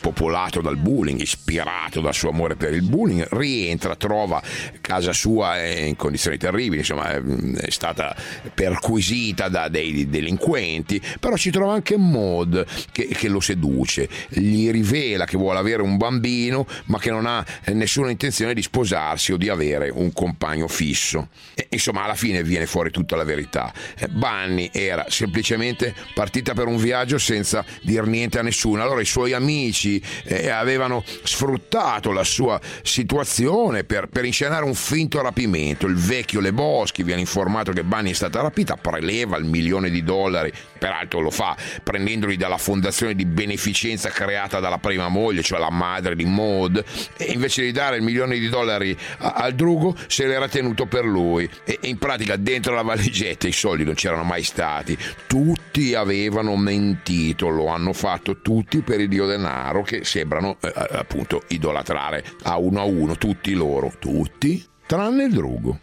popolato 0.00 0.60
dal 0.60 0.76
bullying, 0.76 1.20
ispirato 1.20 2.00
dal 2.00 2.14
suo 2.14 2.30
amore 2.30 2.56
per 2.56 2.72
il 2.72 2.82
bullying, 2.82 3.28
rientra, 3.30 3.94
trova 3.96 4.42
casa 4.80 5.12
sua 5.12 5.62
in 5.64 5.94
condizioni 5.96 6.38
terribili, 6.38 6.78
insomma 6.78 7.12
è 7.12 7.70
stata 7.70 8.16
perquisita 8.52 9.48
da 9.48 9.68
dei 9.68 10.08
delinquenti, 10.08 11.00
però 11.20 11.36
ci 11.36 11.50
trova 11.50 11.74
anche 11.74 11.96
Maud 12.14 12.64
che, 12.92 13.08
che, 13.08 13.28
lo 13.28 13.40
seduce, 13.40 14.08
gli 14.28 14.70
rivela 14.70 15.24
che 15.24 15.36
vuole 15.36 15.58
avere 15.58 15.82
un 15.82 15.96
bambino 15.96 16.66
ma 16.86 16.98
che 16.98 17.10
non 17.10 17.26
ha 17.26 17.44
nessuna 17.66 18.10
intenzione 18.10 18.54
di 18.54 18.62
sposarsi 18.62 19.32
o 19.32 19.36
di 19.36 19.48
avere 19.48 19.90
un 19.90 20.12
compagno 20.12 20.68
fisso. 20.68 21.28
E, 21.54 21.66
insomma, 21.70 22.04
alla 22.04 22.14
fine 22.14 22.42
viene 22.42 22.66
fuori 22.66 22.90
tutta 22.90 23.16
la 23.16 23.24
verità. 23.24 23.72
Eh, 23.98 24.08
Bunny 24.08 24.70
era 24.72 25.06
semplicemente 25.08 25.94
partita 26.14 26.54
per 26.54 26.66
un 26.66 26.76
viaggio 26.76 27.18
senza 27.18 27.64
dir 27.82 28.06
niente 28.06 28.38
a 28.38 28.42
nessuno. 28.42 28.82
Allora 28.82 29.00
i 29.00 29.06
suoi 29.06 29.32
amici 29.32 30.00
eh, 30.24 30.48
avevano 30.48 31.02
sfruttato 31.22 32.12
la 32.12 32.24
sua 32.24 32.60
situazione 32.82 33.84
per, 33.84 34.08
per 34.08 34.24
inscenare 34.24 34.64
un 34.64 34.74
finto 34.74 35.20
rapimento. 35.20 35.86
Il 35.86 35.96
vecchio 35.96 36.40
Leboschi 36.40 37.02
viene 37.02 37.20
informato 37.20 37.72
che 37.72 37.82
Bunny 37.82 38.10
è 38.10 38.14
stata 38.14 38.40
rapita, 38.40 38.76
preleva 38.76 39.36
il 39.36 39.44
milione 39.44 39.90
di 39.90 40.02
dollari, 40.02 40.52
peraltro 40.78 41.20
lo 41.20 41.30
fa 41.30 41.56
prendendoli 42.04 42.36
dalla 42.36 42.58
fondazione 42.58 43.14
di 43.14 43.24
beneficenza 43.24 44.10
creata 44.10 44.60
dalla 44.60 44.76
prima 44.78 45.08
moglie, 45.08 45.42
cioè 45.42 45.58
la 45.58 45.70
madre 45.70 46.14
di 46.14 46.26
Maud, 46.26 46.84
e 47.16 47.32
invece 47.32 47.62
di 47.62 47.72
dare 47.72 47.96
il 47.96 48.02
milione 48.02 48.38
di 48.38 48.48
dollari 48.50 48.96
al 49.18 49.54
drugo 49.54 49.96
se 50.06 50.26
l'era 50.26 50.46
tenuto 50.46 50.86
per 50.86 51.06
lui. 51.06 51.48
E 51.64 51.78
in 51.82 51.96
pratica 51.96 52.36
dentro 52.36 52.74
la 52.74 52.82
valigetta 52.82 53.48
i 53.48 53.52
soldi 53.52 53.84
non 53.84 53.94
c'erano 53.94 54.22
mai 54.22 54.42
stati, 54.42 54.96
tutti 55.26 55.94
avevano 55.94 56.56
mentito, 56.56 57.48
lo 57.48 57.68
hanno 57.68 57.94
fatto 57.94 58.40
tutti 58.42 58.82
per 58.82 59.00
il 59.00 59.08
dio 59.08 59.24
denaro 59.26 59.82
che 59.82 60.04
sembrano 60.04 60.58
eh, 60.60 60.72
appunto 60.90 61.42
idolatrare 61.48 62.22
a 62.42 62.58
uno 62.58 62.80
a 62.80 62.84
uno, 62.84 63.16
tutti 63.16 63.54
loro, 63.54 63.92
tutti, 63.98 64.62
tranne 64.86 65.24
il 65.24 65.32
drugo. 65.32 65.80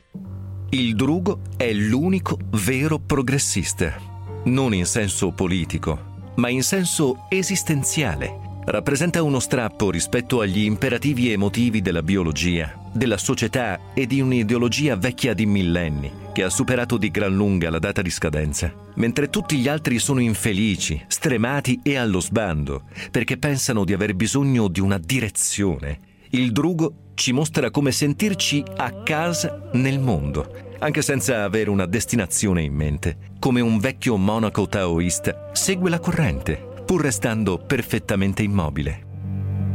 Il 0.69 0.95
drugo 0.95 1.41
è 1.57 1.71
l'unico 1.73 2.37
vero 2.51 2.99
progressista 2.99 4.09
non 4.43 4.73
in 4.73 4.85
senso 4.85 5.31
politico, 5.31 6.10
ma 6.35 6.49
in 6.49 6.63
senso 6.63 7.25
esistenziale. 7.29 8.49
Rappresenta 8.63 9.23
uno 9.23 9.39
strappo 9.39 9.89
rispetto 9.89 10.41
agli 10.41 10.59
imperativi 10.59 11.31
emotivi 11.31 11.81
della 11.81 12.03
biologia, 12.03 12.79
della 12.93 13.17
società 13.17 13.79
e 13.93 14.05
di 14.05 14.21
un'ideologia 14.21 14.95
vecchia 14.95 15.33
di 15.33 15.47
millenni, 15.47 16.11
che 16.31 16.43
ha 16.43 16.49
superato 16.49 16.97
di 16.97 17.09
gran 17.09 17.35
lunga 17.35 17.71
la 17.71 17.79
data 17.79 18.03
di 18.03 18.11
scadenza, 18.11 18.71
mentre 18.95 19.29
tutti 19.29 19.57
gli 19.57 19.67
altri 19.67 19.97
sono 19.97 20.19
infelici, 20.19 21.03
stremati 21.07 21.79
e 21.81 21.95
allo 21.95 22.19
sbando, 22.19 22.83
perché 23.09 23.37
pensano 23.37 23.83
di 23.83 23.93
aver 23.93 24.13
bisogno 24.13 24.67
di 24.67 24.79
una 24.79 24.99
direzione. 24.99 25.99
Il 26.29 26.51
drugo 26.51 27.09
ci 27.15 27.33
mostra 27.33 27.71
come 27.71 27.91
sentirci 27.91 28.63
a 28.77 29.01
casa 29.03 29.69
nel 29.73 29.99
mondo 29.99 30.69
anche 30.81 31.01
senza 31.01 31.43
avere 31.43 31.69
una 31.69 31.85
destinazione 31.85 32.63
in 32.63 32.73
mente. 32.73 33.17
Come 33.39 33.61
un 33.61 33.79
vecchio 33.79 34.17
monaco 34.17 34.67
taoista, 34.67 35.49
segue 35.53 35.89
la 35.89 35.99
corrente, 35.99 36.59
pur 36.85 37.01
restando 37.01 37.57
perfettamente 37.57 38.41
immobile. 38.43 39.10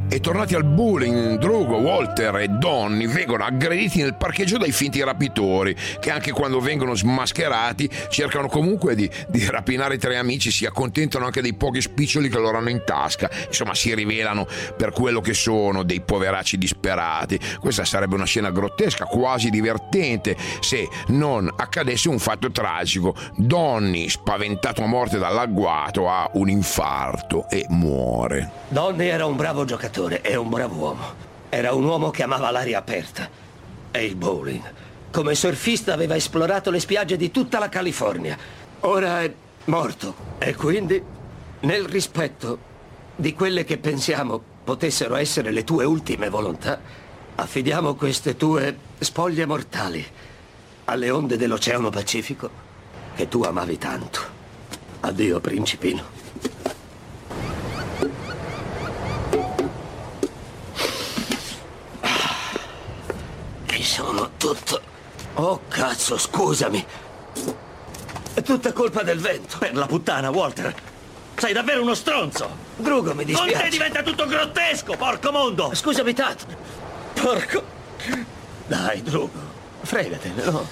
E 0.08 0.20
tornati 0.20 0.54
al 0.54 0.62
bullying, 0.62 1.36
Drugo, 1.36 1.78
Walter 1.78 2.36
e 2.36 2.46
Donny 2.46 3.08
vengono 3.08 3.44
aggrediti 3.44 4.00
nel 4.00 4.14
parcheggio 4.14 4.56
dai 4.56 4.70
finti 4.70 5.02
rapitori, 5.02 5.76
che 5.98 6.12
anche 6.12 6.30
quando 6.30 6.60
vengono 6.60 6.94
smascherati 6.94 7.90
cercano 8.08 8.46
comunque 8.46 8.94
di, 8.94 9.10
di 9.26 9.44
rapinare 9.50 9.96
i 9.96 9.98
tre 9.98 10.16
amici, 10.16 10.52
si 10.52 10.64
accontentano 10.64 11.24
anche 11.24 11.42
dei 11.42 11.54
pochi 11.54 11.80
spiccioli 11.80 12.28
che 12.28 12.38
loro 12.38 12.58
hanno 12.58 12.70
in 12.70 12.82
tasca, 12.86 13.28
insomma 13.48 13.74
si 13.74 13.92
rivelano 13.94 14.46
per 14.76 14.92
quello 14.92 15.20
che 15.20 15.34
sono, 15.34 15.82
dei 15.82 16.00
poveracci 16.00 16.56
disperati. 16.56 17.38
Questa 17.58 17.84
sarebbe 17.84 18.14
una 18.14 18.26
scena 18.26 18.50
grottesca, 18.50 19.06
quasi 19.06 19.50
divertente, 19.50 20.36
se 20.60 20.88
non 21.08 21.52
accadesse 21.54 22.08
un 22.08 22.20
fatto 22.20 22.52
tragico. 22.52 23.14
Donny, 23.34 24.08
spaventato 24.08 24.84
a 24.84 24.86
morte 24.86 25.18
dall'agguato, 25.18 26.08
ha 26.08 26.30
un 26.34 26.48
infarto 26.48 27.48
e 27.50 27.66
muore. 27.70 28.50
Donny 28.68 29.08
era 29.08 29.26
un 29.26 29.34
bravo 29.34 29.64
giocatore 29.64 29.94
giocatore 29.96 30.20
e 30.20 30.36
un 30.36 30.50
bravo 30.50 30.74
uomo. 30.74 31.04
Era 31.48 31.72
un 31.72 31.84
uomo 31.84 32.10
che 32.10 32.22
amava 32.22 32.50
l'aria 32.50 32.78
aperta 32.78 33.28
e 33.90 34.04
il 34.04 34.14
bowling. 34.14 34.62
Come 35.10 35.34
surfista 35.34 35.94
aveva 35.94 36.14
esplorato 36.14 36.70
le 36.70 36.80
spiagge 36.80 37.16
di 37.16 37.30
tutta 37.30 37.58
la 37.58 37.70
California. 37.70 38.36
Ora 38.80 39.22
è 39.22 39.32
morto 39.64 40.14
e 40.38 40.54
quindi, 40.54 41.02
nel 41.60 41.84
rispetto 41.86 42.74
di 43.16 43.32
quelle 43.32 43.64
che 43.64 43.78
pensiamo 43.78 44.42
potessero 44.62 45.16
essere 45.16 45.50
le 45.50 45.64
tue 45.64 45.84
ultime 45.84 46.28
volontà, 46.28 46.78
affidiamo 47.36 47.94
queste 47.94 48.36
tue 48.36 48.76
spoglie 48.98 49.46
mortali 49.46 50.04
alle 50.84 51.10
onde 51.10 51.36
dell'Oceano 51.38 51.88
Pacifico 51.88 52.50
che 53.14 53.28
tu 53.28 53.42
amavi 53.42 53.78
tanto. 53.78 54.20
Addio, 55.00 55.40
principino. 55.40 56.16
sono 63.96 64.35
tutto... 64.54 64.80
Oh, 65.34 65.62
cazzo, 65.68 66.16
scusami. 66.16 66.84
È 68.34 68.42
tutta 68.42 68.72
colpa 68.72 69.02
del 69.02 69.18
vento. 69.18 69.58
Per 69.58 69.74
la 69.74 69.86
puttana, 69.86 70.30
Walter. 70.30 70.74
Sei 71.36 71.52
davvero 71.52 71.82
uno 71.82 71.94
stronzo. 71.94 72.48
Drugo, 72.76 73.14
mi 73.14 73.24
dispiace. 73.24 73.52
Con 73.52 73.62
te 73.62 73.68
diventa 73.68 74.02
tutto 74.02 74.26
grottesco, 74.26 74.96
porco 74.96 75.32
mondo. 75.32 75.74
Scusami, 75.74 76.12
Tat. 76.14 76.46
Porco... 77.20 77.62
Dai, 78.66 79.02
Drugo. 79.02 79.54
Fregatene, 79.82 80.44
no? 80.44 80.66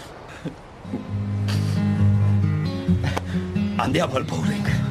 Andiamo 3.76 4.14
al 4.14 4.24
bowling. 4.24 4.84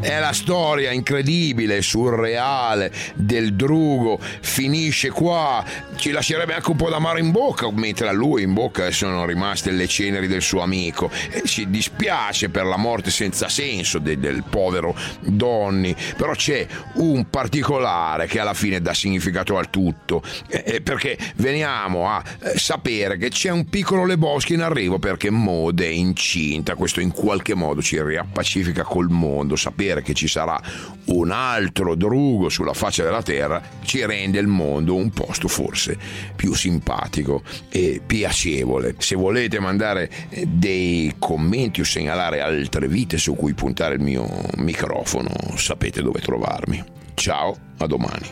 È 0.00 0.18
la 0.18 0.32
storia 0.32 0.92
incredibile, 0.92 1.82
surreale 1.82 2.90
del 3.14 3.54
drugo, 3.54 4.18
finisce 4.40 5.10
qua, 5.10 5.62
ci 5.96 6.10
lascerebbe 6.10 6.54
anche 6.54 6.70
un 6.70 6.76
po' 6.78 6.88
d'amaro 6.88 7.18
in 7.18 7.30
bocca, 7.30 7.70
mentre 7.70 8.08
a 8.08 8.12
lui 8.12 8.42
in 8.42 8.54
bocca 8.54 8.90
sono 8.92 9.26
rimaste 9.26 9.70
le 9.70 9.86
ceneri 9.86 10.26
del 10.26 10.40
suo 10.40 10.62
amico. 10.62 11.10
E 11.30 11.42
ci 11.44 11.68
dispiace 11.68 12.48
per 12.48 12.64
la 12.64 12.78
morte 12.78 13.10
senza 13.10 13.50
senso 13.50 13.98
de- 13.98 14.18
del 14.18 14.42
povero 14.48 14.96
Donny, 15.20 15.94
però 16.16 16.32
c'è 16.32 16.66
un 16.94 17.28
particolare 17.28 18.26
che 18.26 18.40
alla 18.40 18.54
fine 18.54 18.80
dà 18.80 18.94
significato 18.94 19.58
al 19.58 19.68
tutto, 19.68 20.22
eh, 20.48 20.80
perché 20.80 21.18
veniamo 21.36 22.08
a 22.08 22.22
eh, 22.40 22.58
sapere 22.58 23.18
che 23.18 23.28
c'è 23.28 23.50
un 23.50 23.68
piccolo 23.68 24.06
Leboschi 24.06 24.54
in 24.54 24.62
arrivo 24.62 24.98
perché 24.98 25.28
Mode 25.28 25.84
è 25.84 25.90
incinta, 25.90 26.74
questo 26.74 27.00
in 27.00 27.10
qualche 27.10 27.54
modo 27.54 27.82
ci 27.82 28.02
riappacifica 28.02 28.82
col 28.82 29.10
mondo, 29.10 29.56
sapere 29.56 29.88
che 29.98 30.14
ci 30.14 30.28
sarà 30.28 30.60
un 31.06 31.30
altro 31.30 31.96
drugo 31.96 32.48
sulla 32.48 32.72
faccia 32.72 33.02
della 33.02 33.22
terra 33.22 33.60
ci 33.82 34.04
rende 34.06 34.38
il 34.38 34.46
mondo 34.46 34.94
un 34.94 35.10
posto 35.10 35.48
forse 35.48 35.98
più 36.36 36.54
simpatico 36.54 37.42
e 37.68 38.00
piacevole. 38.04 38.94
Se 38.98 39.16
volete 39.16 39.58
mandare 39.58 40.10
eh, 40.28 40.46
dei 40.46 41.14
commenti 41.18 41.80
o 41.80 41.84
segnalare 41.84 42.40
altre 42.40 42.86
vite 42.86 43.18
su 43.18 43.34
cui 43.34 43.54
puntare 43.54 43.94
il 43.94 44.00
mio 44.00 44.28
microfono, 44.56 45.30
sapete 45.56 46.02
dove 46.02 46.20
trovarmi. 46.20 46.82
Ciao, 47.14 47.56
a 47.78 47.86
domani. 47.86 48.26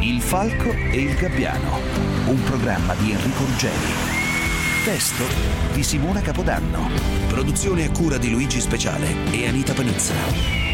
Il 0.00 0.20
falco 0.20 0.70
e 0.70 1.00
il 1.00 1.14
gabbiano, 1.14 1.78
un 2.26 2.42
programma 2.44 2.94
di 2.96 3.12
Enrico 3.12 3.44
Ruggeri. 3.44 4.17
Testo 4.88 5.24
di 5.74 5.82
Simona 5.82 6.22
Capodanno. 6.22 6.88
Produzione 7.26 7.84
a 7.84 7.90
cura 7.90 8.16
di 8.16 8.30
Luigi 8.30 8.58
Speciale 8.58 9.30
e 9.30 9.46
Anita 9.46 9.74
Panizza. 9.74 10.67